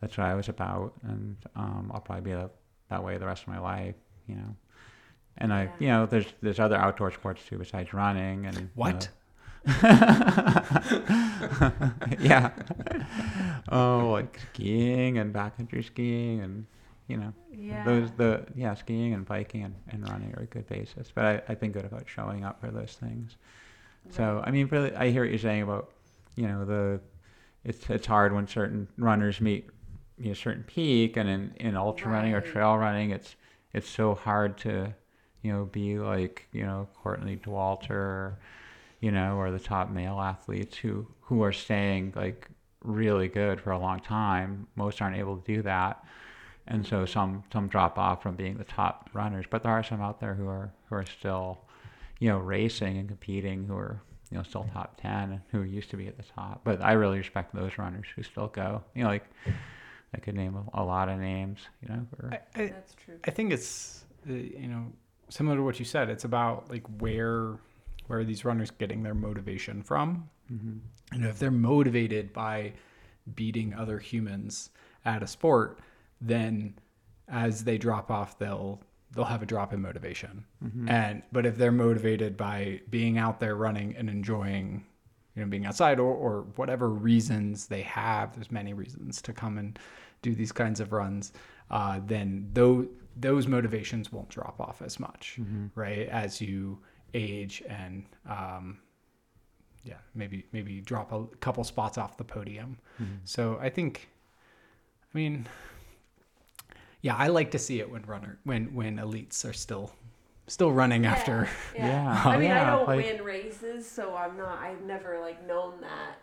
[0.01, 2.51] that's what i was about and um, i'll probably be that,
[2.89, 3.95] that way the rest of my life
[4.27, 4.55] you know
[5.37, 8.93] and i you know there's there's other outdoor sports too besides running and you What?
[9.01, 9.07] know-
[12.19, 12.51] yeah.
[13.69, 16.65] Oh like skiing and backcountry skiing and
[17.07, 17.83] you know Yeah.
[17.85, 21.41] those the yeah skiing and biking and, and running are a good basis but I,
[21.47, 23.37] i've been good about showing up for those things.
[24.09, 25.91] So i mean really i hear what you're saying about
[26.35, 26.99] you know the
[27.63, 29.69] it's it's hard when certain runners meet
[30.17, 33.35] you know, a certain peak and in, in ultra running or trail running it's
[33.73, 34.93] it's so hard to
[35.43, 38.35] you know be like you know courtney Dauwalter
[39.01, 42.47] you know or the top male athletes who who are staying like
[42.83, 46.03] really good for a long time most aren't able to do that
[46.67, 50.01] and so some some drop off from being the top runners but there are some
[50.01, 51.59] out there who are who are still
[52.19, 55.89] you know racing and competing who are you know still top 10 and who used
[55.89, 59.03] to be at the top but i really respect those runners who still go you
[59.03, 59.25] know like
[60.15, 62.93] i could name a, a lot of names you know who are- I, I, That's
[62.95, 63.19] true.
[63.25, 64.85] I think it's uh, you know
[65.29, 66.09] similar to what you said.
[66.09, 67.55] It's about like where
[68.11, 70.29] where are these runners getting their motivation from?
[70.51, 70.79] Mhm.
[71.13, 72.73] And if they're motivated by
[73.35, 74.69] beating other humans
[75.05, 75.79] at a sport,
[76.19, 76.73] then
[77.29, 78.81] as they drop off, they'll
[79.13, 80.43] they'll have a drop in motivation.
[80.63, 80.89] Mhm.
[80.89, 84.85] And but if they're motivated by being out there running and enjoying,
[85.35, 89.57] you know, being outside or, or whatever reasons they have, there's many reasons to come
[89.57, 89.79] and
[90.21, 91.31] do these kinds of runs.
[91.69, 95.71] Uh, then those those motivations won't drop off as much, Mhm.
[95.75, 96.07] right?
[96.09, 96.79] As you
[97.13, 98.79] age and um,
[99.83, 102.77] yeah, maybe maybe drop a couple spots off the podium.
[103.01, 103.19] Mhm.
[103.23, 104.09] So I think,
[105.13, 105.47] I mean,
[107.01, 109.91] yeah, I like to see it when runner when when elites are still
[110.47, 111.47] still running after.
[111.75, 112.21] Yeah.
[112.25, 114.59] I mean, I Yeah, don't like- win races, so I'm not.
[114.59, 116.17] I've never like known that.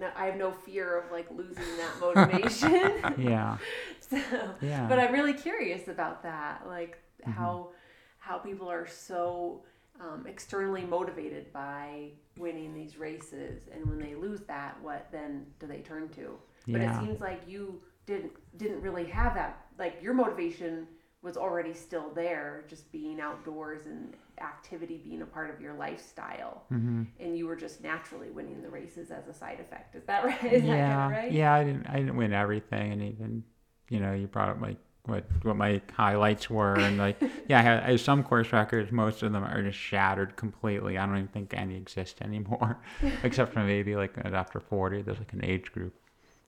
[0.00, 2.98] No, I have no fear of like losing that motivation.
[3.18, 3.58] yeah
[4.00, 4.18] so,
[4.60, 7.32] yeah but I'm really curious about that, like Mm-hmm.
[7.40, 7.70] how
[8.18, 9.62] how people are so
[10.00, 15.66] um, externally motivated by winning these races, and when they lose that, what then do
[15.66, 16.38] they turn to?
[16.72, 19.66] But it seems like you didn't didn't really have that.
[19.78, 20.86] Like your motivation
[21.22, 26.64] was already still there, just being outdoors and activity being a part of your lifestyle,
[26.70, 29.94] hmm and you were just naturally winning the races as a side effect.
[29.94, 30.44] Is that right?
[30.52, 31.40] Is that yeah, kind of right?
[31.40, 31.52] yeah.
[31.54, 31.86] I didn't.
[31.86, 33.44] I didn't win everything, and even,
[33.88, 37.62] you know, you brought up like what what my highlights were, and like, yeah, I
[37.62, 38.90] had, I have some course records.
[38.92, 40.98] Most of them are just shattered completely.
[40.98, 42.78] I don't even think any exist anymore,
[43.22, 45.94] except for maybe like after forty, there's like an age group,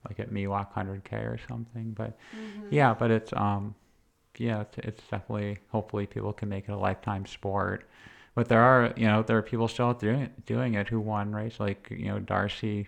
[0.07, 1.91] like at Miwok hundred K or something.
[1.91, 2.67] But Mhm.
[2.69, 3.75] yeah, but it's um,
[4.37, 5.59] yeah, it's, it's definitely.
[5.69, 7.89] Hopefully, people can make it a lifetime sport.
[8.35, 11.33] But there are, you know, there are people still doing it, doing it who won
[11.33, 12.87] race like you know Darcy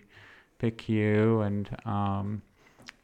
[0.58, 2.42] Piceu and um,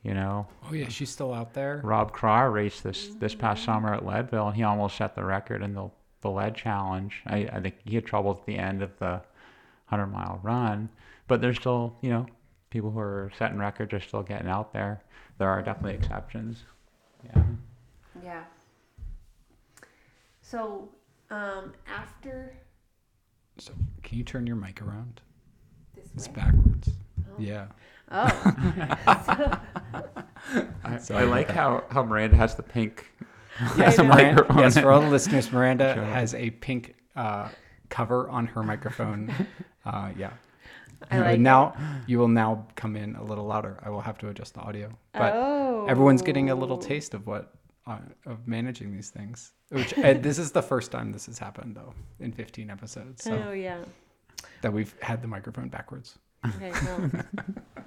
[0.02, 1.80] you know Oh yeah, she's still out there.
[1.84, 5.62] Rob Krar raced this this past summer at Leadville and he almost set the record
[5.62, 7.22] in the the lead challenge.
[7.26, 9.20] I, I think he had trouble at the end of the
[9.86, 10.88] hundred mile run,
[11.26, 12.26] but there's still you know
[12.70, 15.02] people who are setting records are still getting out there.
[15.38, 16.62] There are definitely exceptions.
[17.24, 17.42] Yeah.
[18.22, 18.42] Yeah.
[20.42, 20.88] So,
[21.30, 22.54] um, after
[23.58, 25.20] So can you turn your mic around?
[25.94, 26.90] this It's way- backwards.
[27.28, 27.34] Oh.
[27.38, 27.66] Yeah.
[28.10, 28.28] Oh.
[30.84, 33.10] I, I like how, how Miranda has the pink.
[33.76, 34.02] Yes, I.
[34.04, 34.58] Miranda, microphone.
[34.58, 36.04] yes, for all the listeners, Miranda Sure.
[36.04, 37.48] has a pink uh,
[37.88, 39.32] cover on her microphone.
[39.86, 40.32] Uh, yeah.
[41.10, 41.74] I Anyway, like now
[42.06, 43.78] you will now come in a little louder.
[43.82, 45.86] I will have to adjust the audio, but oh.
[45.88, 47.54] everyone's getting a little taste of what
[47.86, 49.52] uh, of managing these things.
[49.70, 53.24] Which and this is the first time this has happened though in 15 episodes.
[53.24, 53.78] So Oh yeah.
[54.60, 56.18] that we've had the microphone backwards.
[56.46, 56.72] Okay.
[56.84, 57.10] Well,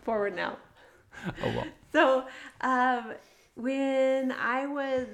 [0.04, 0.58] forward now.
[1.28, 1.66] Oh well.
[1.94, 2.24] So,
[2.62, 3.14] um,
[3.56, 5.08] when I was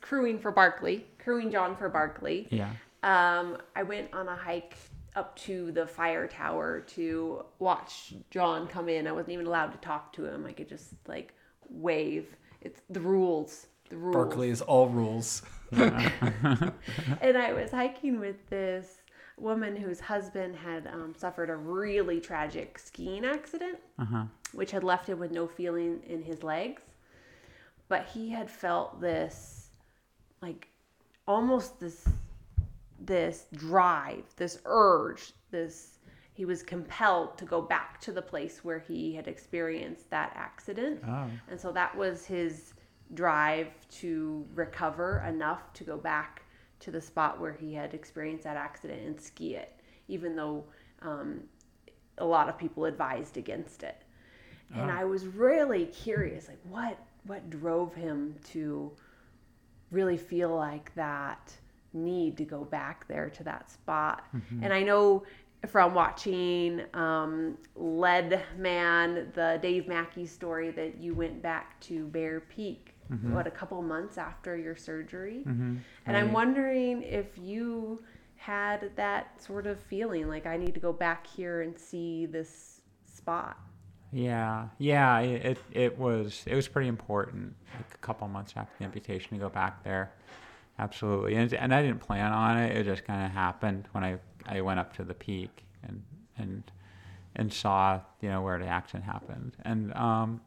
[0.00, 2.70] crewing for Barkley, crewing Jon for Barkley, Yeah.
[3.02, 4.76] um, I went on a hike
[5.16, 9.08] up to the fire tower to watch Jon come in.
[9.08, 10.46] I wasn't even allowed to talk to him.
[10.46, 11.34] I could just like
[11.68, 12.36] wave.
[12.60, 13.66] It's the rules.
[13.88, 14.14] The rules.
[14.14, 15.42] Barkley is all rules.
[15.72, 16.72] and
[17.36, 19.01] I was hiking with this
[19.38, 24.24] woman whose husband had um, suffered a really tragic skiing accident, Uh-huh.
[24.52, 26.82] which had left him with no feeling in his legs.
[27.88, 29.68] But he had felt this,
[30.40, 30.68] like,
[31.26, 32.08] almost this,
[33.00, 35.98] this drive, this urge, this.
[36.34, 41.00] He was compelled to go back to the place where he had experienced that accident.
[41.06, 41.26] Oh.
[41.50, 42.72] And so that was his
[43.12, 43.68] drive
[44.00, 46.41] to recover enough to go back
[46.82, 49.72] to the spot where he had experienced that accident and ski it,
[50.08, 50.64] even though
[51.02, 51.40] um,
[52.18, 54.02] a lot of people advised against it.
[54.74, 58.90] And I was really curious, like what what drove him to
[59.90, 61.52] really feel like that
[61.92, 64.24] need to go back there to that spot.
[64.64, 65.24] And I know
[65.68, 72.40] from watching um, Lead Man, the Dave Mackey story, that you went back to Bear
[72.40, 72.91] Peak,
[73.32, 75.44] what, a couple months after your surgery?
[75.46, 75.76] Mm-hmm.
[76.06, 78.02] And I'm wondering if you
[78.36, 82.80] had that sort of feeling like I need to go back here and see this
[83.04, 83.56] spot.
[84.12, 87.54] Yeah, yeah, it, it it was it was pretty important.
[87.74, 90.12] Like a couple months after the amputation, to go back there,
[90.78, 91.36] absolutely.
[91.36, 92.76] And and I didn't plan on it.
[92.76, 96.02] It just kind of happened when I I went up to the peak and
[96.36, 96.62] and
[97.36, 99.56] and saw you know where the accident happened.
[99.64, 100.42] And um,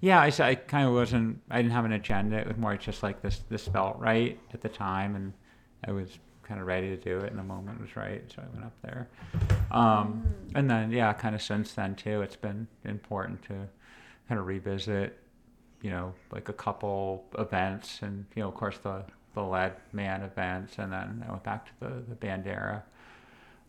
[0.00, 1.40] yeah, I, I kind of wasn't.
[1.50, 2.36] I didn't have an agenda.
[2.38, 5.32] It was more just like this this felt right at the time, and
[5.86, 8.52] I was kind of ready to do it, and the moment was right, so I
[8.52, 9.08] went up there.
[9.70, 13.68] Um, and then yeah, kind of since then too, it's been important to
[14.28, 15.18] kind of revisit,
[15.82, 19.04] you know, like a couple events, and you know, of course the
[19.34, 22.82] the lead man events, and then I went back to the the Bandera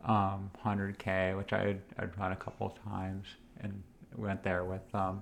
[0.06, 3.28] um, 100k, which I had I'd run a couple of times,
[3.62, 3.82] and
[4.16, 5.22] went there with um,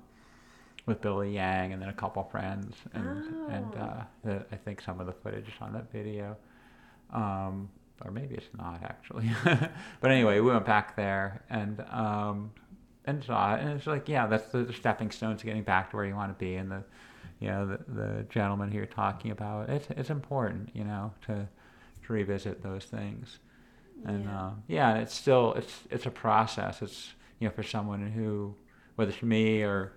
[0.86, 3.82] with Billy Yang and then a couple friends, and and Oh.
[3.82, 6.38] uh, the, I think some of the footage is on that video,
[7.12, 7.69] um,
[8.04, 9.30] or maybe it's not actually.
[9.43, 12.52] but anyway, we went back there and um,
[13.06, 15.89] and saw it, and it's like yeah, that's the, the stepping stones to getting back
[15.91, 16.84] to where you want to be, and the
[17.39, 21.48] you know the, the gentleman here talking about it's it's important you know to
[22.06, 23.39] to revisit those things
[24.06, 24.39] and Yeah.
[24.48, 26.82] um, yeah, it's still it's it's a process.
[26.82, 28.56] It's you know for someone who
[28.95, 29.93] whether it's me or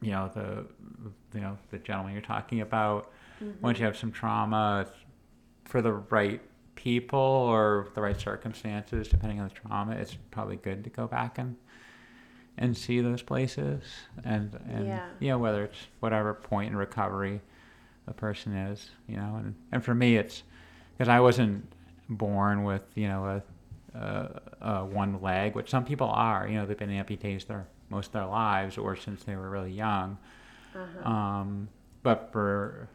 [0.00, 0.64] you know the
[1.34, 3.10] you know the gentleman you're talking about.
[3.42, 3.60] Mm-hmm.
[3.60, 4.86] Once you have some trauma,
[5.64, 6.40] for the right
[6.74, 11.38] people or the right circumstances, depending on the trauma, it's probably good to go back
[11.38, 11.56] and
[12.56, 13.82] and see those places
[14.24, 15.08] and and Yeah.
[15.20, 17.40] you know whether it's whatever point in recovery
[18.06, 20.42] the person is, you know, and and for me it's
[20.96, 21.70] because I wasn't
[22.08, 23.42] born with you know
[23.94, 26.48] a, a, a one leg, which some people are.
[26.48, 29.72] You know, they've been amputated their most of their lives or since they were really
[29.72, 30.18] young.
[30.74, 31.08] Uh-huh.
[31.08, 31.68] Um,
[32.02, 32.88] but for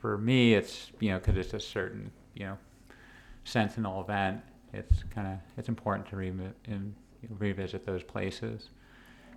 [0.00, 2.58] for me, it's you know because it's a certain you know
[3.44, 4.40] sentinel event.
[4.72, 6.94] It's kind of it's important to revi- in,
[7.38, 8.70] revisit those places,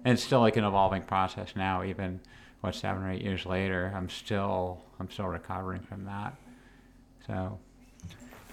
[0.04, 1.84] and it's still like an evolving process now.
[1.84, 2.20] Even
[2.62, 6.36] what seven or eight years later, I'm still I'm still recovering from that.
[7.28, 7.60] So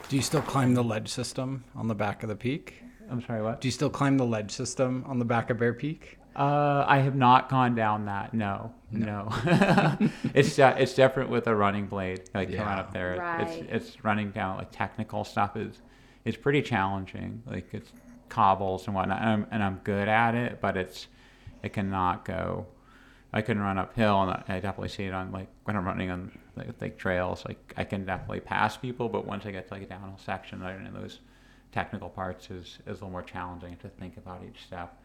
[0.09, 2.83] Do you still climb the ledge system on the back of the peak?
[3.11, 3.61] I'm sorry, what?
[3.61, 6.19] Do you still climb the ledge system on the back of Bear Peak?
[6.37, 8.35] Uh, I have not gone down that.
[8.35, 9.29] No, no.
[10.35, 12.23] it's uh, it's different with a running blade.
[12.35, 12.81] Like coming Yeah.
[12.81, 13.41] up there, Right.
[13.49, 15.81] it's it's running down like technical stuff is
[16.25, 17.43] is pretty challenging.
[17.47, 17.93] Like it's
[18.29, 21.07] cobbles and whatnot, and I'm, and I'm good at it, but it's
[21.63, 22.67] it cannot go.
[23.33, 26.37] I can run uphill, and I definitely see it on like when I'm running on
[26.57, 27.45] like, like trails.
[27.47, 30.61] Like I can definitely pass people, but once I get to like a downhill section,
[30.61, 31.21] right in those
[31.71, 35.01] technical parts is is a little more challenging to think about each step.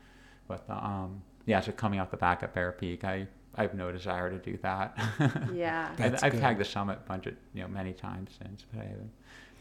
[0.50, 3.92] But um, yeah, so coming off the back at Bear Peak, I I have no
[3.92, 4.98] desire to do that.
[5.54, 5.90] Yeah.
[5.98, 9.12] I've, I've tagged the summit bunch of you know many times since, but I haven't.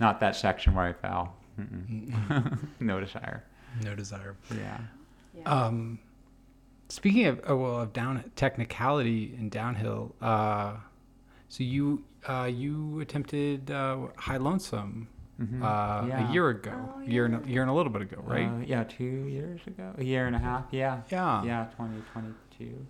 [0.00, 1.36] Not that section where I fell.
[2.80, 3.44] No desire.
[3.82, 4.36] No desire.
[4.56, 4.78] Yeah.
[5.36, 5.42] Yeah.
[5.52, 5.98] Um,
[6.88, 10.74] speaking of oh, well of down technicality and downhill, uh,
[11.48, 15.08] so you uh, you attempted uh, High Lonesome
[15.40, 15.62] Mhm.
[15.62, 16.28] uh, Yeah.
[16.28, 18.48] a year ago, Oh, year and a, year and a little bit ago, right?
[18.48, 20.64] Uh, yeah, two years ago, a year and a half.
[20.72, 21.02] Yeah.
[21.10, 21.44] yeah.
[21.44, 22.84] Yeah, 2022.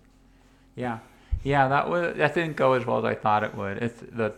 [0.75, 0.99] Yeah.
[1.43, 3.77] Yeah, that was that didn't go as well as I thought it would.
[3.77, 4.33] It's the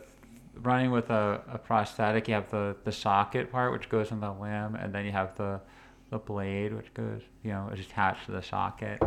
[0.61, 2.27] running with a, a prosthetic.
[2.27, 5.35] You have the, the socket part, which goes in the limb, and then you have
[5.37, 5.61] the
[6.09, 9.01] the blade, which goes you know is attached to the socket.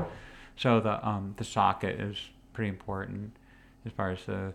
[0.57, 2.17] So the um the socket is
[2.55, 3.37] pretty important
[3.85, 4.55] as far as the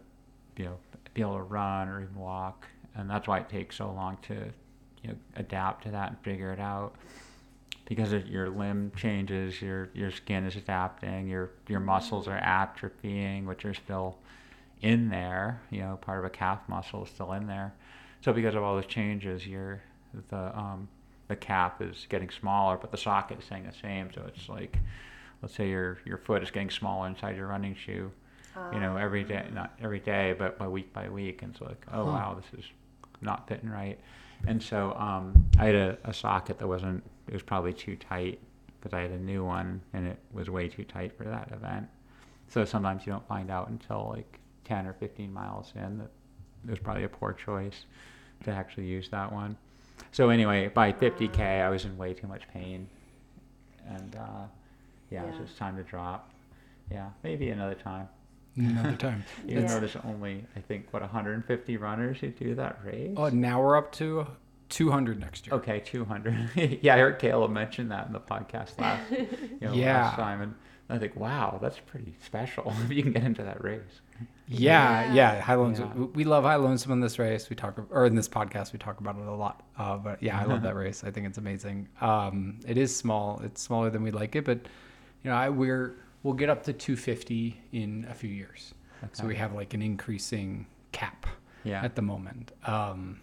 [0.57, 0.77] you know
[1.13, 4.33] be able to run or even walk, and that's why it takes so long to
[5.03, 6.95] you know adapt to that and figure it out
[7.85, 13.65] because your limb changes, your your skin is adapting, your your muscles are atrophying, which
[13.65, 14.17] are still
[14.81, 15.61] in there.
[15.69, 17.73] You know, part of a calf muscle is still in there.
[18.21, 19.81] So because of all those changes, your
[20.29, 20.87] the um,
[21.27, 24.09] the cap is getting smaller, but the socket is staying the same.
[24.13, 24.77] So it's like,
[25.41, 28.11] let's say your your foot is getting smaller inside your running shoe.
[28.71, 31.85] You know, every day, not every day, but by week by week, and it's like,
[31.91, 32.11] oh Huh.
[32.11, 32.65] wow, this is
[33.21, 33.99] not fitting right.
[34.47, 38.39] And so um, I had a, a socket that wasn't, it was probably too tight
[38.79, 41.87] because I had a new one and it was way too tight for that event.
[42.47, 46.09] So sometimes you don't find out until like 10 or 15 miles in that
[46.65, 47.85] it was probably a poor choice
[48.43, 49.57] to actually use that one.
[50.11, 52.87] So anyway, by 50K, I was in way too much pain.
[53.87, 54.45] And uh,
[55.09, 56.31] yeah, it was just time to drop.
[56.91, 58.07] Yeah, maybe another time.
[58.59, 59.23] Another time.
[59.47, 59.67] Even Yeah.
[59.69, 63.13] though there's only, I think, what, 150 runners who do that race?
[63.17, 64.27] Oh, now we're up to
[64.69, 65.55] 200 next year.
[65.55, 66.79] Okay, 200.
[66.81, 69.27] yeah, I heard Caleb mention that in the podcast last, you
[69.61, 70.03] know, Yeah.
[70.03, 70.41] last time.
[70.41, 70.53] And
[70.89, 73.81] I think, wow, that's pretty special if you can get into that race.
[74.47, 75.13] Yeah, Yeah.
[75.13, 75.41] yeah.
[75.41, 75.91] High lonesome.
[75.95, 76.05] Yeah.
[76.13, 77.49] We love high lonesome in this race.
[77.49, 79.63] We talk, or in this podcast, we talk about it a lot.
[79.77, 81.03] Uh, but yeah, I love that race.
[81.03, 81.87] I think it's amazing.
[82.01, 83.39] Um, it is small.
[83.43, 84.57] It's smaller than we'd like it, but
[85.23, 88.73] you know, I, we're we'll get up to 250 in a few years.
[89.13, 91.25] So we have like an increasing cap
[91.63, 91.81] Yeah.
[91.83, 92.51] at the moment.
[92.65, 93.21] Um,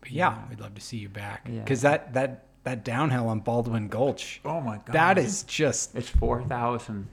[0.00, 0.48] but yeah, Yeah.
[0.48, 1.60] we'd love to see you back Yeah.
[1.60, 4.92] because that that that downhill on Baldwin Gulch, oh my God.
[4.92, 7.08] that is just It's 4,000.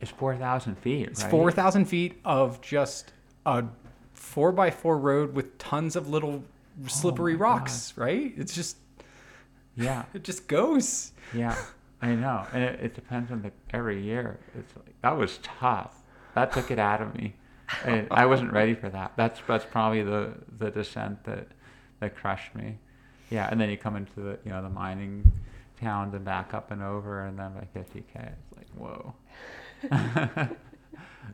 [0.00, 1.08] It's 4,000 feet.
[1.08, 1.30] It's right?
[1.30, 3.12] four thousand feet of just
[3.44, 3.64] a
[4.14, 6.44] four by four road with tons of little
[6.86, 7.92] slippery Oh my rocks.
[7.96, 8.32] Right?
[8.36, 8.76] It's just
[9.76, 10.04] Yeah.
[10.14, 11.12] it just goes.
[11.34, 11.56] Yeah.
[12.02, 12.46] I know.
[12.52, 14.38] And it, it depends on the every year.
[14.58, 16.02] It's like, that was tough.
[16.34, 17.34] That took it out of me.
[18.10, 19.12] I wasn't ready for that.
[19.16, 21.48] That's that's probably the the descent that
[22.00, 22.78] that crushed me.
[23.30, 25.32] Yeah, and then you come into the you know the mining
[25.80, 29.14] towns and back up and over, and then by 50k, it's like whoa.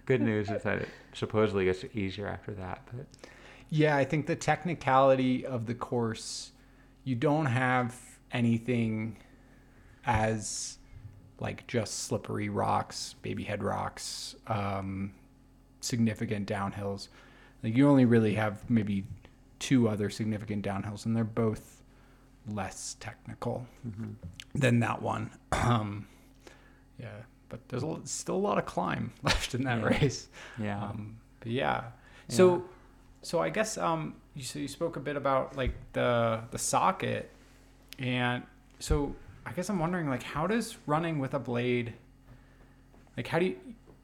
[0.06, 3.06] Good news is that it supposedly gets easier after that, but
[3.68, 6.52] Yeah, I think the technicality of the course,
[7.04, 7.96] you don't have
[8.32, 9.16] anything
[10.06, 10.78] as
[11.38, 15.12] like just slippery rocks, baby head rocks, um,
[15.80, 17.08] significant downhills.
[17.62, 19.04] Like you only really have maybe
[19.58, 21.82] two other significant downhills, and they're both
[22.46, 23.66] less technical
[24.54, 25.30] than that one.
[25.52, 26.06] Um,
[26.98, 27.08] yeah,
[27.48, 29.86] but there's a, still a lot of climb left in that Yeah.
[29.86, 30.28] race.
[30.58, 31.84] yeah, Um, but yeah.
[32.28, 32.64] So,
[33.22, 37.30] so I guess um, you so you spoke a bit about like the the socket,
[37.98, 38.42] and
[38.78, 39.14] so
[39.50, 41.92] I guess I'm wondering like how does running with a blade,
[43.16, 43.56] like how do you,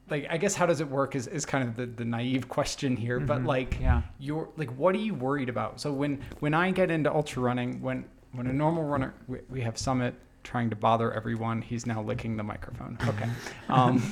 [0.09, 2.97] like I guess how does it work is is kind of the the naive question
[2.97, 3.47] here, but Mhm.
[3.47, 5.79] like yeah, you're like what are you worried about?
[5.79, 9.61] So when when I get into ultra running, when when a normal runner, we, we
[9.61, 11.61] have Summit trying to bother everyone.
[11.61, 12.97] He's now licking the microphone.
[13.07, 13.29] Okay.
[13.69, 14.03] Um,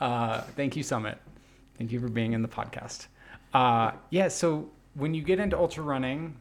[0.00, 1.18] uh, thank you, Summit.
[1.78, 3.06] Thank you for being in the podcast.
[3.54, 4.28] Uh, yeah.
[4.28, 6.36] So when you get into ultra running,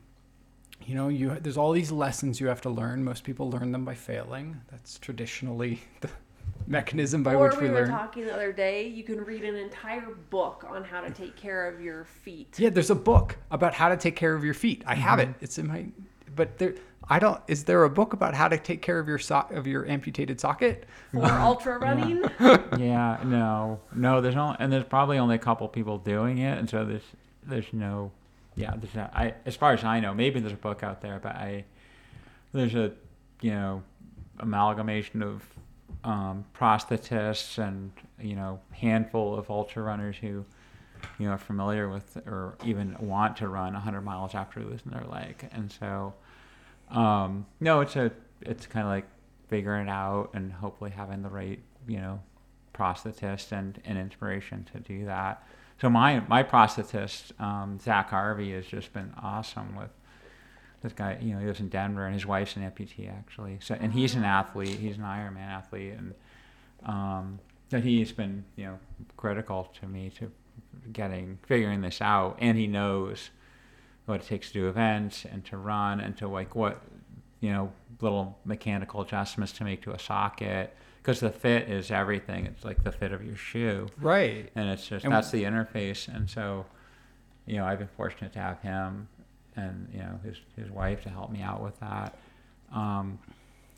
[0.84, 3.04] you know, you there's all these lessons you have to learn.
[3.04, 4.62] Most people learn them by failing.
[4.70, 6.10] That's traditionally the
[6.68, 7.90] mechanism by or which we we were learn.
[7.90, 11.68] talking the other day, you can read an entire book on how to take care
[11.68, 12.58] of your feet.
[12.58, 14.84] Yeah, there's a book about how to take care of your feet.
[14.86, 15.30] I have it.
[15.30, 15.44] Mm-hmm.
[15.44, 15.86] It's in my,
[16.36, 16.76] but there,
[17.08, 17.40] I don't.
[17.48, 20.40] Is there a book about how to take care of your so, of your amputated
[20.40, 20.86] socket?
[21.14, 22.24] or ultra running,
[22.80, 23.20] yeah.
[23.24, 24.22] No, no.
[24.22, 27.04] There's only and there's probably only a couple people doing it, and so there's
[27.44, 28.12] there's no,
[28.56, 28.74] yeah.
[28.78, 31.36] There's not, I as far as I know, maybe there's a book out there, but
[31.36, 31.66] I
[32.54, 32.92] there's a
[33.42, 33.84] you know
[34.40, 35.44] amalgamation of
[36.04, 40.46] um, prosthetists and you know handful of ultra runners who
[41.20, 45.06] you know are familiar with or even want to run 100 miles after losing their
[45.06, 46.14] leg, and so
[46.92, 49.06] um, no, it's a it's kind of like
[49.48, 52.20] figuring it out and hopefully having the right you know
[52.74, 55.44] prosthetist and, and inspiration to do that.
[55.82, 59.90] So my my prosthetist um, Zach Harvey has just been awesome with
[60.82, 61.18] this guy.
[61.22, 63.58] You know, he lives in Denver and his wife's an amputee actually.
[63.62, 64.80] So and he's an athlete.
[64.80, 66.14] He's an Ironman athlete and
[66.86, 68.80] um, that he's been you know
[69.18, 70.32] critical to me to
[70.92, 73.30] getting figuring this out and he knows
[74.06, 76.82] what it takes to do events and to run and to like what
[77.46, 77.72] you know,
[78.02, 80.76] little mechanical adjustments to make to a socket
[81.06, 82.48] because the fit is everything.
[82.48, 84.50] It's like the fit of your shoe, Right.
[84.56, 86.08] and it's just And- that's the interface.
[86.14, 86.66] And so,
[87.46, 89.08] you know, I've been fortunate to have him
[89.56, 92.18] and you know his his wife to help me out with that.
[92.74, 93.20] Um,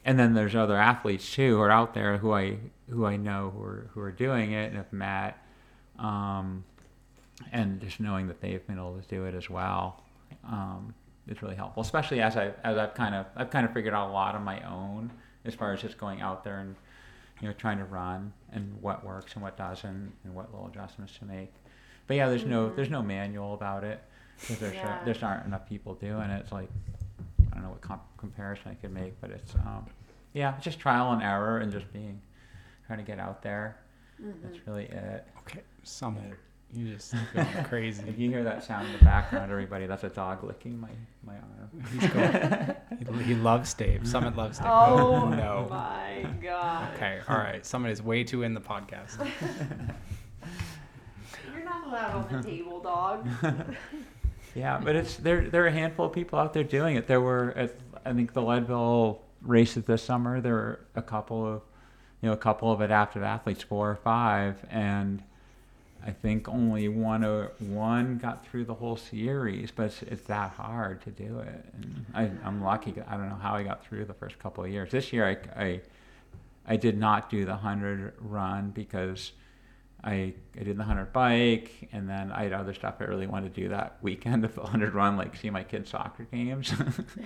[0.06, 2.58] and then there's other athletes too who are out there who I
[2.90, 5.38] who I know who are who are doing it and have met,
[6.00, 6.64] um,
[7.52, 10.02] and just knowing that they've been able to do it as well
[10.46, 10.94] um,
[11.28, 11.82] is really helpful.
[11.84, 14.44] Especially as I as I've kind of I've kind of figured out a lot on
[14.46, 15.12] my own
[15.44, 16.76] as far as just going out there and
[17.42, 21.18] you know trying to run and what works and what doesn't and what little adjustments
[21.20, 21.54] to make.
[22.08, 24.02] But yeah, there's no there's no manual about it
[24.40, 25.04] because there's Yeah.
[25.06, 26.40] there's aren't enough people doing it.
[26.42, 26.70] It's like
[27.52, 29.86] I don't know what comp- comparison I could make, but it's um,
[30.34, 32.22] yeah, it's just trial and error and just being
[32.86, 33.78] trying to get out there.
[34.44, 35.28] That's really it.
[35.40, 35.62] Okay.
[35.84, 36.38] Summit.
[36.74, 38.04] You just going If crazy.
[38.18, 40.90] you hear that sound in the background, everybody, that's a dog licking my
[41.26, 41.84] my arm.
[41.94, 43.20] He's going.
[43.20, 44.08] he, he loves Dave.
[44.08, 44.68] Summit loves Dave.
[44.68, 45.68] Oh no.
[45.70, 46.94] my god.
[46.96, 47.20] Okay.
[47.30, 47.66] All right.
[47.66, 49.18] Summit is way too in the podcast.
[51.54, 53.28] You're not allowed on the table, dog.
[54.56, 55.50] Yeah, but it's there.
[55.50, 57.06] There are a handful of people out there doing it.
[57.06, 60.42] There were, at, I think, the Leadville races this summer.
[60.42, 61.62] There were a couple of,
[62.22, 65.22] you know, a couple of adaptive athletes, four or five, and
[66.08, 69.72] I think only one or one got through the whole series.
[69.72, 72.96] But it's, it's that hard to do it, and I, I'm lucky.
[73.06, 74.90] I don't know how I got through the first couple of years.
[74.90, 75.82] This year, I, I,
[76.66, 79.34] I did not do the hundred run because.
[80.04, 83.56] I, I did the 100 bike, and then I had other stuff I really wanted
[83.56, 86.72] to do that weekend of the 100 run, like see my kids' soccer games.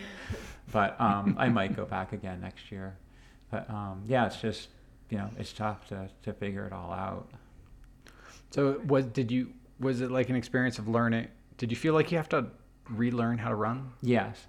[0.71, 2.95] but um, I might go back again next year.
[3.51, 4.69] But um, yeah, it's just,
[5.09, 7.29] you know, it's tough to, to figure it all out.
[8.51, 11.27] So was did you was it like an experience of learning?
[11.57, 12.47] Did you feel like you have to
[12.89, 13.91] relearn how to run?
[14.01, 14.47] Yes.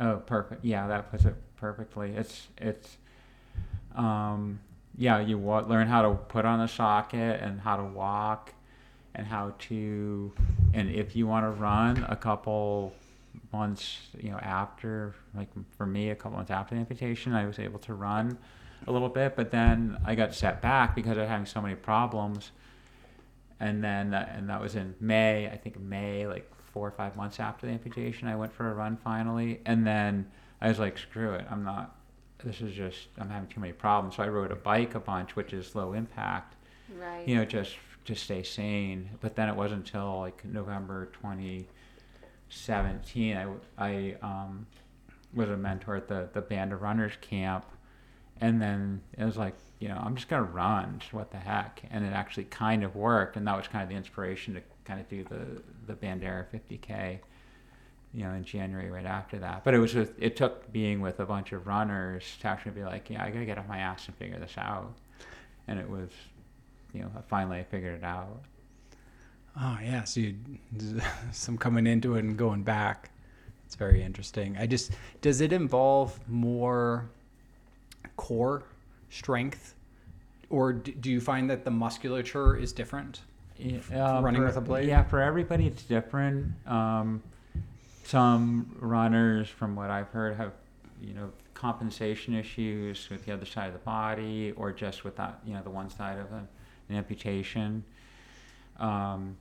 [0.00, 0.64] Oh, perfect.
[0.64, 2.12] Yeah, that puts it perfectly.
[2.12, 2.98] It's, it's,
[3.96, 4.60] um,
[4.96, 8.52] yeah, you wa- learn how to put on a socket and how to walk
[9.14, 10.32] and how to,
[10.74, 12.92] and if you want to run a couple
[13.52, 17.58] months, you know, after, like for me, a couple months after the amputation, I was
[17.58, 18.38] able to run
[18.86, 22.52] a little bit, but then I got set back because was having so many problems.
[23.60, 27.16] And then, uh, and that was in May, I think May, like four or five
[27.16, 29.60] months after the amputation, I went for a run finally.
[29.66, 30.26] And then
[30.60, 31.96] I was like, screw it, I'm not,
[32.44, 34.16] this is just, I'm having too many problems.
[34.16, 36.54] So I rode a bike a bunch, which is low impact
[36.96, 37.26] Right.
[37.28, 39.10] you know, just to stay sane.
[39.20, 43.46] But then it wasn't until like November 2017, I,
[43.76, 44.66] I um,
[45.34, 47.64] was a mentor at the, the Band of Runners camp.
[48.40, 51.00] And then it was like, you know, I'm just going to run.
[51.12, 51.82] What the heck?
[51.90, 53.36] And it actually kind of worked.
[53.36, 57.18] And that was kind of the inspiration to kind of do the, the Bandera 50K,
[58.12, 59.64] you know, in January right after that.
[59.64, 62.84] But it was, with, it took being with a bunch of runners to actually be
[62.84, 64.94] like, yeah, I got to get off my ass and figure this out.
[65.68, 66.10] And it was,
[66.92, 68.42] you know, finally I figured it out.
[69.60, 70.36] Oh yeah, so you
[71.32, 73.10] some coming into it and going back.
[73.66, 74.56] It's very interesting.
[74.58, 77.10] I just does it involve more
[78.18, 78.64] core
[79.08, 79.74] strength,
[80.50, 83.22] or do you find that the musculature is different?
[83.56, 84.88] Yeah, running for- with a blade?
[84.88, 86.52] Yeah, for everybody it's different.
[86.66, 87.22] Um,
[88.04, 90.52] some runners, from what I've heard, have
[91.00, 95.40] you know compensation issues with the other side of the body, or just with that
[95.46, 96.46] you know the one side of a,
[96.90, 97.84] an amputation.
[98.78, 99.36] Um,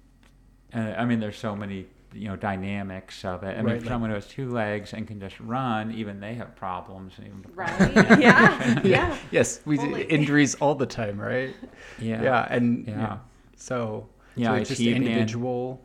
[0.73, 3.49] and, I mean, there's so many you know dynamics of it.
[3.49, 6.19] I mean, Right, for like- someone who has two legs and can just run, even
[6.19, 7.13] they have problems.
[7.19, 7.79] Even Right.
[8.19, 8.81] yeah.
[8.83, 9.17] Yeah.
[9.31, 10.03] Yes, we Totally.
[10.05, 11.53] injuries all the time, right?
[11.99, 12.21] Yeah.
[12.23, 12.97] Yeah, and Yeah.
[12.99, 13.17] yeah.
[13.55, 15.83] So Yeah, so it's just keep in- individual,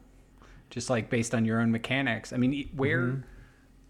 [0.70, 2.32] just like based on your own mechanics.
[2.32, 3.22] I mean, e- where Mhm.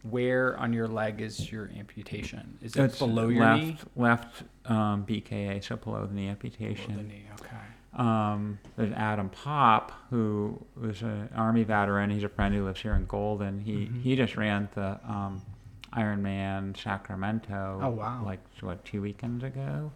[0.03, 2.59] where on your leg is your amputation?
[2.61, 3.77] Is it It's below your left, knee?
[3.95, 6.97] Left um, BKA, so below the knee Below amputation.
[6.97, 7.27] the knee.
[7.41, 7.57] Okay.
[7.95, 12.09] Um, there's Adam Popp, who was an Army veteran.
[12.11, 13.61] He's a friend who lives here in Golden.
[13.61, 14.01] He Mhm.
[14.03, 15.43] he just ran the um,
[15.93, 17.81] Ironman Sacramento.
[17.83, 18.23] Oh, wow.
[18.25, 19.93] Like what two weekends ago.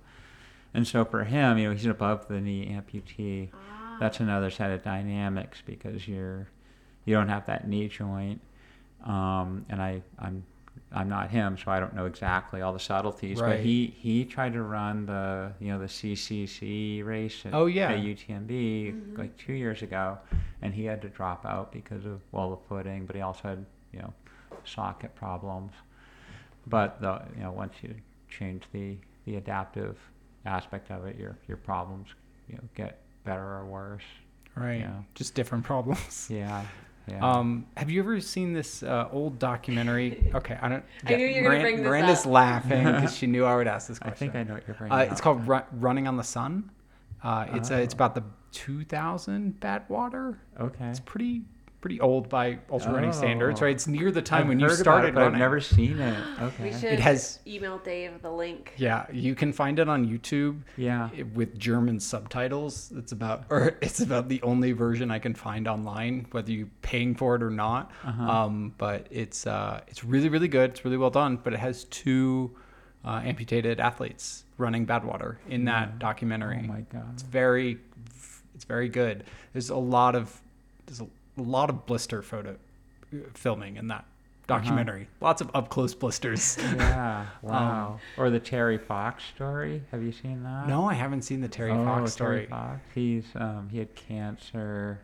[0.75, 3.49] And so for him, you know, he's an above the knee amputee.
[3.55, 3.97] Ah.
[3.99, 6.49] That's another set of dynamics because you're
[7.07, 8.43] you don't have that knee joint.
[9.05, 10.45] Um, and I I'm
[10.97, 13.39] I'm not him, so I don't know exactly all the subtleties.
[13.39, 13.57] Right.
[13.57, 17.93] But he he tried to run the you know the CCC race at, Oh, yeah.
[17.93, 19.17] at UTMB mm-hmm.
[19.17, 20.19] like two years ago,
[20.63, 23.67] and he had to drop out because of well the footing, but he also had
[23.93, 24.13] you know
[24.65, 25.73] socket problems.
[26.67, 27.95] But the you know once you
[28.31, 29.99] change the the adaptive
[30.47, 32.09] aspect of it, your your problems
[32.49, 34.05] you know get better or worse.
[34.55, 34.81] Right.
[34.81, 35.03] Yeah.
[35.15, 36.29] Just different problems.
[36.31, 36.65] Yeah,
[37.09, 37.25] Yeah.
[37.25, 40.31] Um, have you ever seen this uh, old documentary?
[40.35, 40.85] Okay, I don't.
[41.07, 42.33] I knew you were gonna bring this Miranda's up.
[42.33, 44.29] laughing because she knew I would ask this question.
[44.29, 46.71] I think I know what you're bringing Uh, it's called Ru- Running on the Sun.
[47.23, 47.97] Uh, it's uh, it's Oh.
[47.97, 50.37] about the 2000 Badwater.
[50.61, 50.87] Okay.
[50.87, 51.43] It's pretty
[51.81, 53.67] pretty old by ultra running standards, Oh.
[53.67, 53.75] right?
[53.75, 55.35] It's near the time I've when you started it, running.
[55.35, 56.17] I've never seen it.
[56.41, 56.65] Okay.
[56.65, 58.73] We should It has- email Dave the link.
[58.77, 61.11] Yeah, you can find it on YouTube Yeah.
[61.35, 62.93] with German subtitles.
[62.97, 67.15] It's about, or it's about the only version I can find online, whether you're paying
[67.15, 67.91] for it or not.
[68.05, 68.23] Uh-huh.
[68.31, 70.71] Um, but it's uh, it's really really good.
[70.71, 71.37] It's really well done.
[71.43, 72.57] But it has two
[73.05, 75.95] uh, amputated athletes running Badwater in that Yeah.
[75.99, 76.61] documentary.
[76.65, 77.11] Oh my god.
[77.13, 77.79] It's very,
[78.55, 79.23] it's very good.
[79.53, 80.41] There's a lot of,
[80.87, 81.07] there's a,
[81.43, 82.57] lot of blister photo
[83.13, 84.05] uh, filming in that
[84.49, 84.59] Uh-huh.
[84.59, 85.09] documentary.
[85.21, 86.57] Lots of up close blisters.
[86.77, 87.27] Yeah.
[87.43, 87.99] Wow.
[88.17, 89.83] or the Terry Fox story.
[89.91, 90.69] Have you seen that?
[90.69, 92.37] no, I haven't seen the Terry oh, Fox story.
[92.37, 92.81] Terry Fox.
[92.95, 95.01] He's um, he had cancer,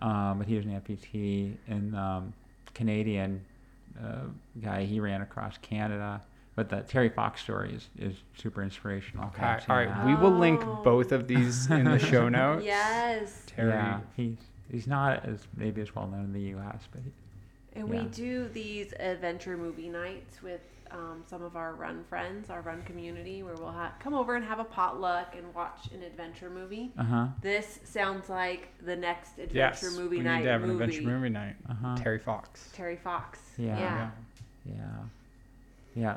[0.00, 2.32] um, but he was an amputee and um,
[2.74, 3.44] Canadian
[4.02, 4.26] uh,
[4.62, 4.84] guy.
[4.84, 6.22] He ran across Canada.
[6.56, 9.28] But the Terry Fox story is, is super inspirational.
[9.28, 9.96] if Okay, haven't all seen right.
[9.96, 10.06] that.
[10.06, 10.80] We will link Oh.
[10.84, 12.64] both of these in the show notes.
[12.64, 13.44] Yes.
[13.46, 13.70] Terry.
[13.70, 14.36] Yeah, he's
[14.70, 17.10] he's not as maybe as well known in the U.S., but he,
[17.78, 20.60] And we do these adventure movie nights with
[20.90, 24.44] um, some of our run friends, our run community, where we'll ha- come over and
[24.44, 26.90] have a potluck and watch an adventure movie.
[26.98, 30.64] uh huh, This sounds like the next adventure Yes, movie we night need to have
[30.64, 31.54] an adventure movie night.
[31.68, 31.96] uh huh.
[31.96, 32.68] Terry Fox.
[32.72, 33.38] Terry Fox.
[33.56, 33.78] Yeah.
[33.78, 33.96] Yeah.
[33.96, 34.10] Yeah.
[34.74, 34.74] Yeah,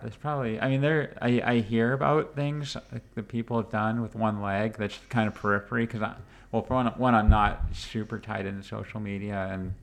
[0.01, 0.59] there's probably.
[0.59, 1.15] I mean, there.
[1.21, 4.75] I, I hear about things like that people have done with one leg.
[4.77, 6.15] That's kind of periphery because I.
[6.51, 9.73] Well, for one, one, I'm not super tied into social media and,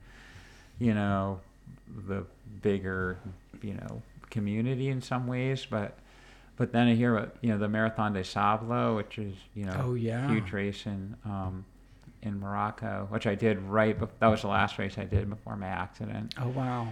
[0.79, 1.41] you know,
[2.07, 2.23] the
[2.61, 3.17] bigger,
[3.61, 5.67] you know, community in some ways.
[5.69, 5.97] But,
[6.55, 9.75] but then I hear about you know the Marathon des Sables, which is you know
[9.87, 10.29] Oh, yeah.
[10.29, 11.65] huge race in um,
[12.23, 13.99] in Morocco, which I did right.
[13.99, 16.87] Bef- that was the last race I did before my accident Oh wow.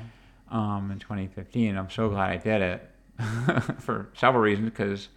[0.51, 1.77] um, in 2015.
[1.77, 2.88] I'm so glad I did it
[3.79, 5.09] for several reasons because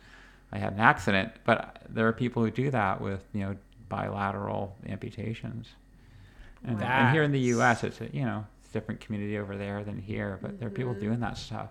[0.53, 1.33] I had an accident.
[1.45, 3.57] But there are people who do that with you know
[3.89, 5.69] bilateral amputations.
[6.65, 9.57] And, and here in the U.S., it's a, you know it's a different community over
[9.57, 11.71] there than here, but there are people doing that stuff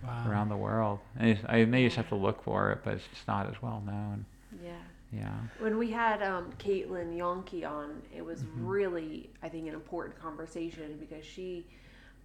[0.00, 0.30] Wow.
[0.30, 1.00] around the world.
[1.18, 3.82] And I may just have to look for it, but it's just not as well
[3.84, 4.24] known.
[4.62, 4.70] Yeah.
[5.12, 5.34] Yeah.
[5.58, 8.46] When we had um, Caitlin Yonke on, it was Mhm.
[8.58, 11.66] really, I think, an important conversation because she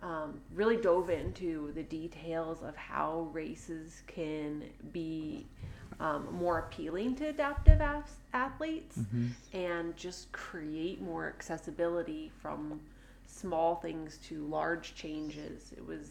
[0.04, 5.48] um, really dove into the details of how races can be
[6.00, 12.80] um, more appealing to adaptive ath- athletes hmm and just create more accessibility from
[13.28, 15.72] small things to large changes.
[15.78, 16.10] It was,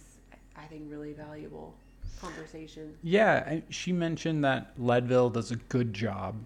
[0.57, 1.75] I think, really valuable
[2.21, 2.95] conversation.
[3.03, 6.37] Yeah, I- she mentioned that Leadville does a good job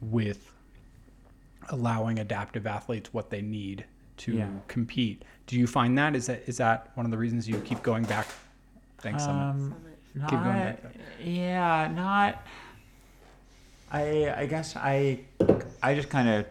[0.00, 0.52] with
[1.70, 3.84] allowing adaptive athletes what they need
[4.18, 4.48] to Yeah.
[4.68, 5.24] compete.
[5.46, 8.04] Do you find that is that is that one of the reasons you keep going
[8.04, 8.26] back?
[8.98, 9.42] Thanks, Summit.
[9.42, 9.74] Um,
[10.12, 10.28] Summit.
[10.30, 10.82] Keep going back
[11.22, 12.42] Yeah, not.
[13.90, 15.20] I I guess I
[15.82, 16.46] I just kind of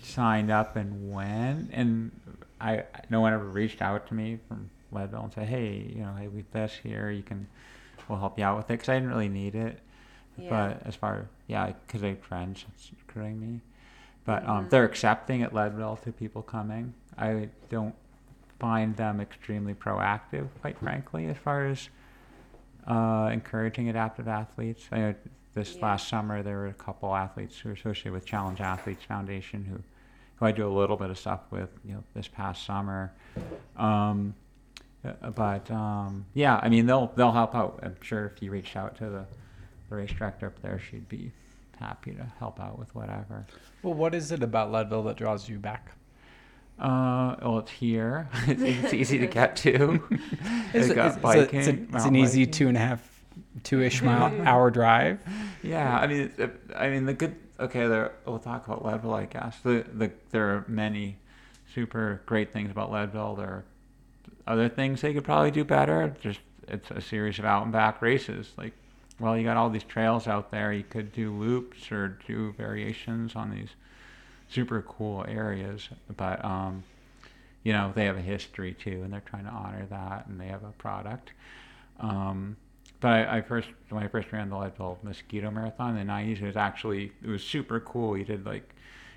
[0.00, 2.10] signed up and went, and
[2.60, 6.14] I no one ever reached out to me from Leadville and said, hey, you know,
[6.18, 7.46] hey, we've this here, you can,
[8.08, 9.78] we'll help you out with it, because I didn't really need it.
[10.36, 10.48] Yeah.
[10.50, 13.60] But as far yeah, because I have friends that's recruiting me,
[14.30, 16.94] but um, they're accepting at Leadville to people coming.
[17.18, 17.96] I don't
[18.60, 21.88] find them extremely proactive, quite frankly, as far as
[22.86, 24.84] uh, encouraging adaptive athletes.
[24.92, 25.14] I know
[25.54, 25.82] this Yeah.
[25.86, 29.82] last summer there were a couple athletes who were associated with Challenged Athletes Foundation who,
[30.36, 31.70] who I do a little bit of stuff with.
[31.84, 33.12] You know, this past summer.
[33.76, 34.36] Um,
[35.04, 37.80] uh, but um, yeah, I mean they'll they'll help out.
[37.82, 39.26] I'm sure if you reached out to the,
[39.88, 41.32] the race director up there, she'd be
[41.80, 43.46] happy to help out with whatever.
[43.82, 45.92] Well, what is it about Leadville that draws you back?
[46.78, 48.28] Uh, well, it's here.
[48.46, 50.02] it's, it's easy to get to.
[50.72, 53.24] It's, it's- it's a- it's, a- it's an easy two and a half,
[53.64, 55.18] two-ish mile hour drive.
[55.62, 56.32] Yeah, I mean,
[56.74, 57.36] I mean the good.
[57.58, 58.12] Okay, there.
[58.24, 59.58] We'll talk about Leadville, I guess.
[59.62, 61.18] The the there are many
[61.74, 63.34] super great things about Leadville.
[63.36, 63.64] There are
[64.46, 66.16] other things they could probably do better.
[66.22, 68.52] Just it's a series of out and back races.
[68.56, 68.72] Like,
[69.20, 70.72] well, you got all these trails out there.
[70.72, 73.68] You could do loops or do variations on these
[74.48, 75.88] super cool areas.
[76.16, 76.82] But um,
[77.62, 80.46] you know, they have a history too, and they're trying to honor that, and they
[80.46, 81.32] have a product.
[82.00, 82.56] Um,
[83.00, 86.40] but I, I first when I first ran the Leadville Mosquito Marathon in the '90s,
[86.42, 88.16] it was actually it was super cool.
[88.16, 88.74] You did like,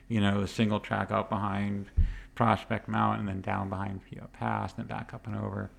[0.10, 1.88] you know, the single track out behind
[2.36, 5.70] Prospect Mountain, and then down behind Pio Pass, and then back up and over.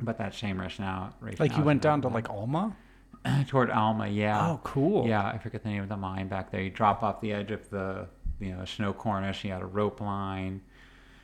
[0.00, 2.76] But that same race now, race Like now you went down to like Alma.
[3.48, 4.50] toward Alma, yeah.
[4.50, 5.06] Oh, cool.
[5.06, 6.60] Yeah, I forget the name of the mine back there.
[6.60, 8.06] You drop off the edge of the
[8.40, 9.42] you know snow cornice.
[9.44, 10.60] You had a rope line,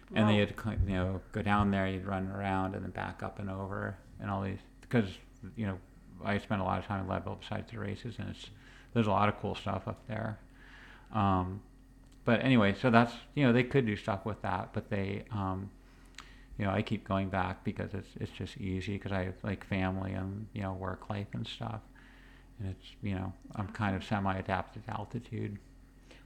[0.08, 0.32] and then Wow.
[0.32, 3.38] you had to you know go down there, you'd run around and then back up
[3.38, 5.06] and over and all these because
[5.56, 5.78] you know
[6.24, 8.46] I spent a lot of time in Leadville besides the races, and it's
[8.94, 10.38] there's a lot of cool stuff up there.
[11.12, 11.60] Um,
[12.24, 15.70] but anyway, so that's you know they could do stuff with that, but they um,
[16.58, 19.64] you know I keep going back because it's it's just easy because I have like
[19.66, 21.80] family and you know work life and stuff,
[22.60, 25.58] and it's you know I'm kind of semi adapted to altitude.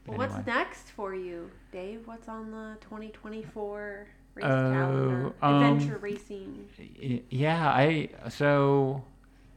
[0.07, 0.35] Well, anyway.
[0.37, 2.03] what's next for you, Dave?
[2.07, 5.33] What's on the 2024 race Oh, calendar?
[5.41, 6.69] um, Adventure racing.
[7.31, 9.03] Yeah, I so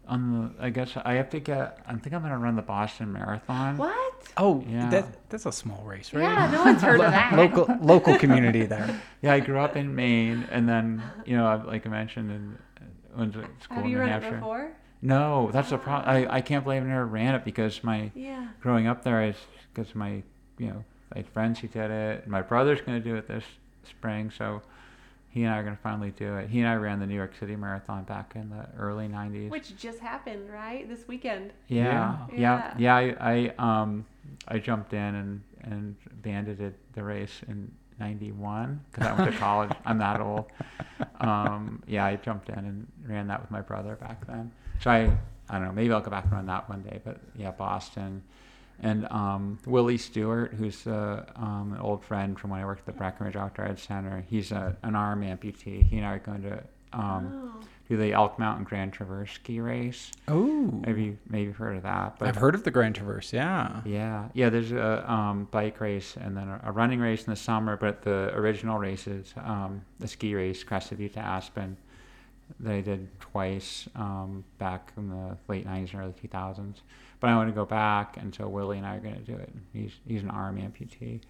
[0.08, 1.80] on the I guess I have to get.
[1.86, 3.76] I think I'm gonna run the Boston Marathon.
[3.78, 4.04] What?
[4.38, 4.90] Oh, Yeah.
[4.90, 6.22] that, that's a small race, right?
[6.24, 7.34] Yeah, no one's heard of that.
[7.36, 9.02] local local community there.
[9.22, 12.58] Yeah, I grew up in Maine, and then you know, like I mentioned, in
[13.18, 14.30] went to school Have in you New run Hampshire.
[14.30, 14.72] it before?
[15.02, 16.10] No, that's the problem.
[16.10, 18.48] I I can't believe I never ran it because my Yeah.
[18.62, 19.36] growing up there is
[19.74, 20.24] because my
[20.58, 20.84] you know
[21.14, 22.28] I had friends who did it.
[22.28, 23.44] My brother's gonna do it this
[23.84, 24.62] spring, so.
[25.30, 26.50] He and I are gonna finally do it.
[26.50, 29.52] He and I ran the New York City Marathon back in the early '90s.
[29.52, 30.90] Which just happened, right?
[30.90, 31.52] This weekend.
[31.68, 32.74] Yeah, Yeah.
[32.80, 33.16] yeah, yeah.
[33.20, 34.06] I, I um
[34.48, 39.72] I jumped in and and banded the race in '91 because I went to college.
[39.86, 40.46] I'm that old.
[41.20, 44.52] Um, yeah, I jumped in and ran that with my brother back then.
[44.82, 45.18] So I
[45.50, 45.74] I don't know.
[45.74, 47.00] Maybe I'll go back and run that one day.
[47.04, 48.24] But yeah, Boston.
[48.80, 52.86] And um, Willie Stewart, who's uh, um, an old friend from when I worked at
[52.86, 55.84] the Breckenridge Outdoor Ed Center, he's a, an arm amputee.
[55.88, 56.64] He and I are going to
[56.94, 57.68] um, oh.
[57.90, 60.12] do the Elk Mountain Grand Traverse ski race.
[60.28, 60.46] Oh,
[60.86, 62.20] Maybe maybe you've heard of that.
[62.20, 63.34] But I've heard of the Grand Traverse.
[63.34, 63.82] Yeah.
[63.84, 64.50] yeah, yeah.
[64.50, 67.78] There's a um, bike race and then a, a running race in the summer.
[67.78, 71.78] But the original race is um, the ski race, Crested Butte to Aspen.
[72.62, 76.76] That I did twice um, back in the late '90s and early 2000s.
[77.20, 79.36] But I want to go back, and so Willie and I are going to do
[79.36, 79.52] it.
[79.74, 81.22] He's he's an arm amputee,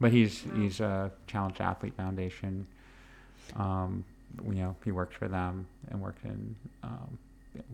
[0.00, 2.66] but he's he's a Challenge Athlete Foundation.
[3.56, 4.04] Um,
[4.44, 7.18] you know, he worked for them and worked in um,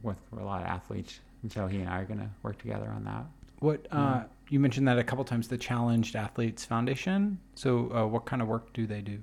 [0.03, 2.89] with a lot of athletes, and so he and I are going to work together
[2.89, 3.24] on that.
[3.61, 4.24] What uh, Yeah.
[4.51, 7.39] you mentioned that a couple times, the Challenged Athletes Foundation.
[7.55, 9.18] So, uh, what kind of work do they do?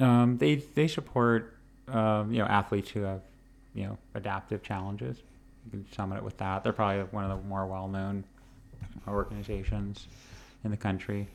[0.00, 1.55] Um, they they support
[1.88, 3.20] um, you know athletes who have
[3.74, 5.18] you know adaptive challenges.
[5.66, 6.62] You can sum it with that.
[6.64, 8.24] They're probably one of the more well known
[9.08, 10.06] organizations
[10.64, 11.26] in the country.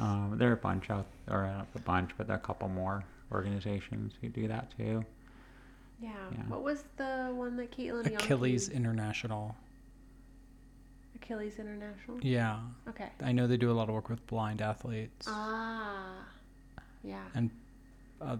[0.00, 2.68] Um, there are a bunch out, or not a bunch, but there are a couple
[2.68, 5.04] more organizations who do that too.
[6.02, 6.10] Yeah.
[6.32, 6.42] Yeah.
[6.48, 9.54] What was the one that Caitlin Yonke- Achilles International.
[11.14, 12.18] Achilles International.
[12.20, 13.08] Yeah, Okay.
[13.22, 15.26] I know they do a lot of work with blind athletes.
[15.28, 16.14] Ah.
[17.02, 17.24] Yeah.
[17.34, 17.50] and
[18.20, 18.36] uh,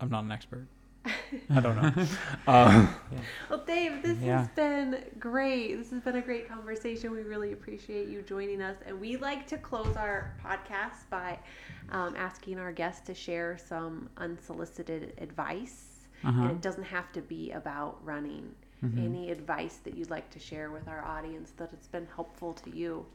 [0.00, 0.66] I'm not an expert.
[1.50, 2.06] I don't know.
[2.46, 2.86] uh,
[3.48, 4.38] Well, Dave, this Yeah.
[4.40, 5.76] has been great.
[5.76, 7.12] This has been a great conversation.
[7.12, 8.76] We really appreciate you joining us.
[8.86, 11.38] And we like to close our podcast by
[11.90, 16.06] um, asking our guests to share some unsolicited advice.
[16.24, 16.42] Uh-huh.
[16.42, 18.54] And it doesn't have to be about running.
[18.84, 19.04] Mhm.
[19.04, 22.70] Any advice that you'd like to share with our audience that it's been helpful to
[22.76, 23.06] you?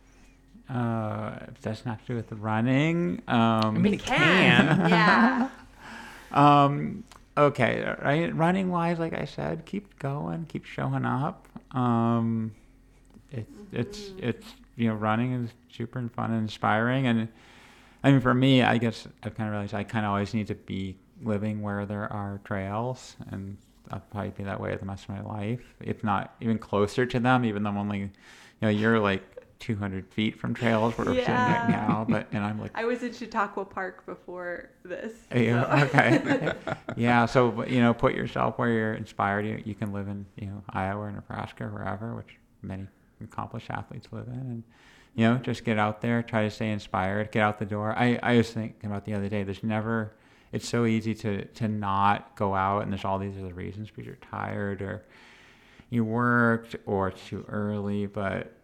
[0.70, 3.22] Uh, it doesn't to do with running.
[3.28, 4.66] Um, mean, It can.
[4.90, 5.50] yeah.
[6.34, 7.04] Um,
[7.38, 8.36] okay, right.
[8.36, 11.48] Running wise, like I said, keep going, keep showing up.
[11.76, 12.54] Um,
[13.32, 14.20] it's it's Mhm.
[14.20, 17.28] it's you know running is super fun and inspiring, and
[18.04, 20.48] I mean for me, I guess I've kind of realized I kind of always need
[20.48, 23.58] to be living where there are trails, and
[23.92, 27.20] I'll probably be that way the rest of my life, if not even closer to
[27.20, 27.46] them.
[27.46, 28.12] Even though I'm only, you
[28.62, 29.24] know, you're like
[29.64, 33.02] 200 feet from trails where we're sitting right now, but and I'm like I was
[33.02, 35.14] in Chautauqua Park before this.
[35.34, 36.54] yeah, so- okay.
[36.98, 39.46] yeah, so you know, put yourself where you're inspired.
[39.46, 42.88] You, you can live in you know Iowa or Nebraska, or wherever, which many
[43.24, 44.64] accomplished athletes live in, and
[45.16, 47.98] you know, just get out there, try to stay inspired, get out the door.
[47.98, 49.44] I I was thinking about the other day.
[49.44, 50.14] There's never.
[50.52, 54.06] It's so easy to to not go out, and there's all these other reasons because
[54.06, 55.06] you're tired or
[55.90, 58.58] you worked or it's too early, but.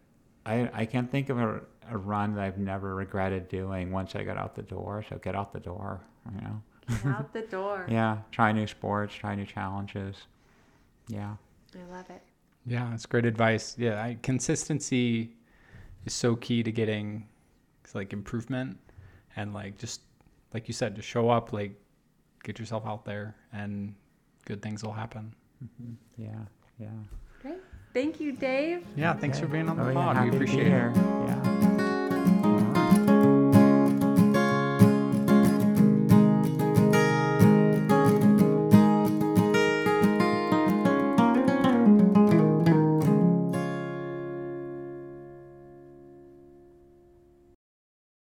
[0.49, 4.23] I, I can't think of a, a run that I've never regretted doing once I
[4.23, 5.03] got out the door.
[5.09, 6.01] So get out the door,
[6.33, 6.61] you know.
[6.87, 7.85] Get out the door.
[7.89, 10.15] Yeah, try new sports, try new challenges.
[11.07, 11.35] Yeah.
[11.75, 12.21] I love it.
[12.65, 13.75] yeah, that's great advice.
[13.77, 15.35] Yeah, I, consistency
[16.05, 17.27] is so key to getting
[17.93, 18.77] like improvement,
[19.35, 20.01] and like just
[20.53, 21.73] like you said, just show up, like
[22.43, 23.93] get yourself out there, and
[24.45, 25.33] good things will happen.
[25.77, 26.41] hmm Yeah.
[26.79, 26.87] Yeah.
[27.93, 28.03] Great.
[28.03, 28.85] Thank you, Dave.
[28.95, 30.15] Yeah, thanks for being on the Oh, yeah, pod.
[30.17, 30.71] happy we appreciate it.
[30.71, 31.68] Yeah.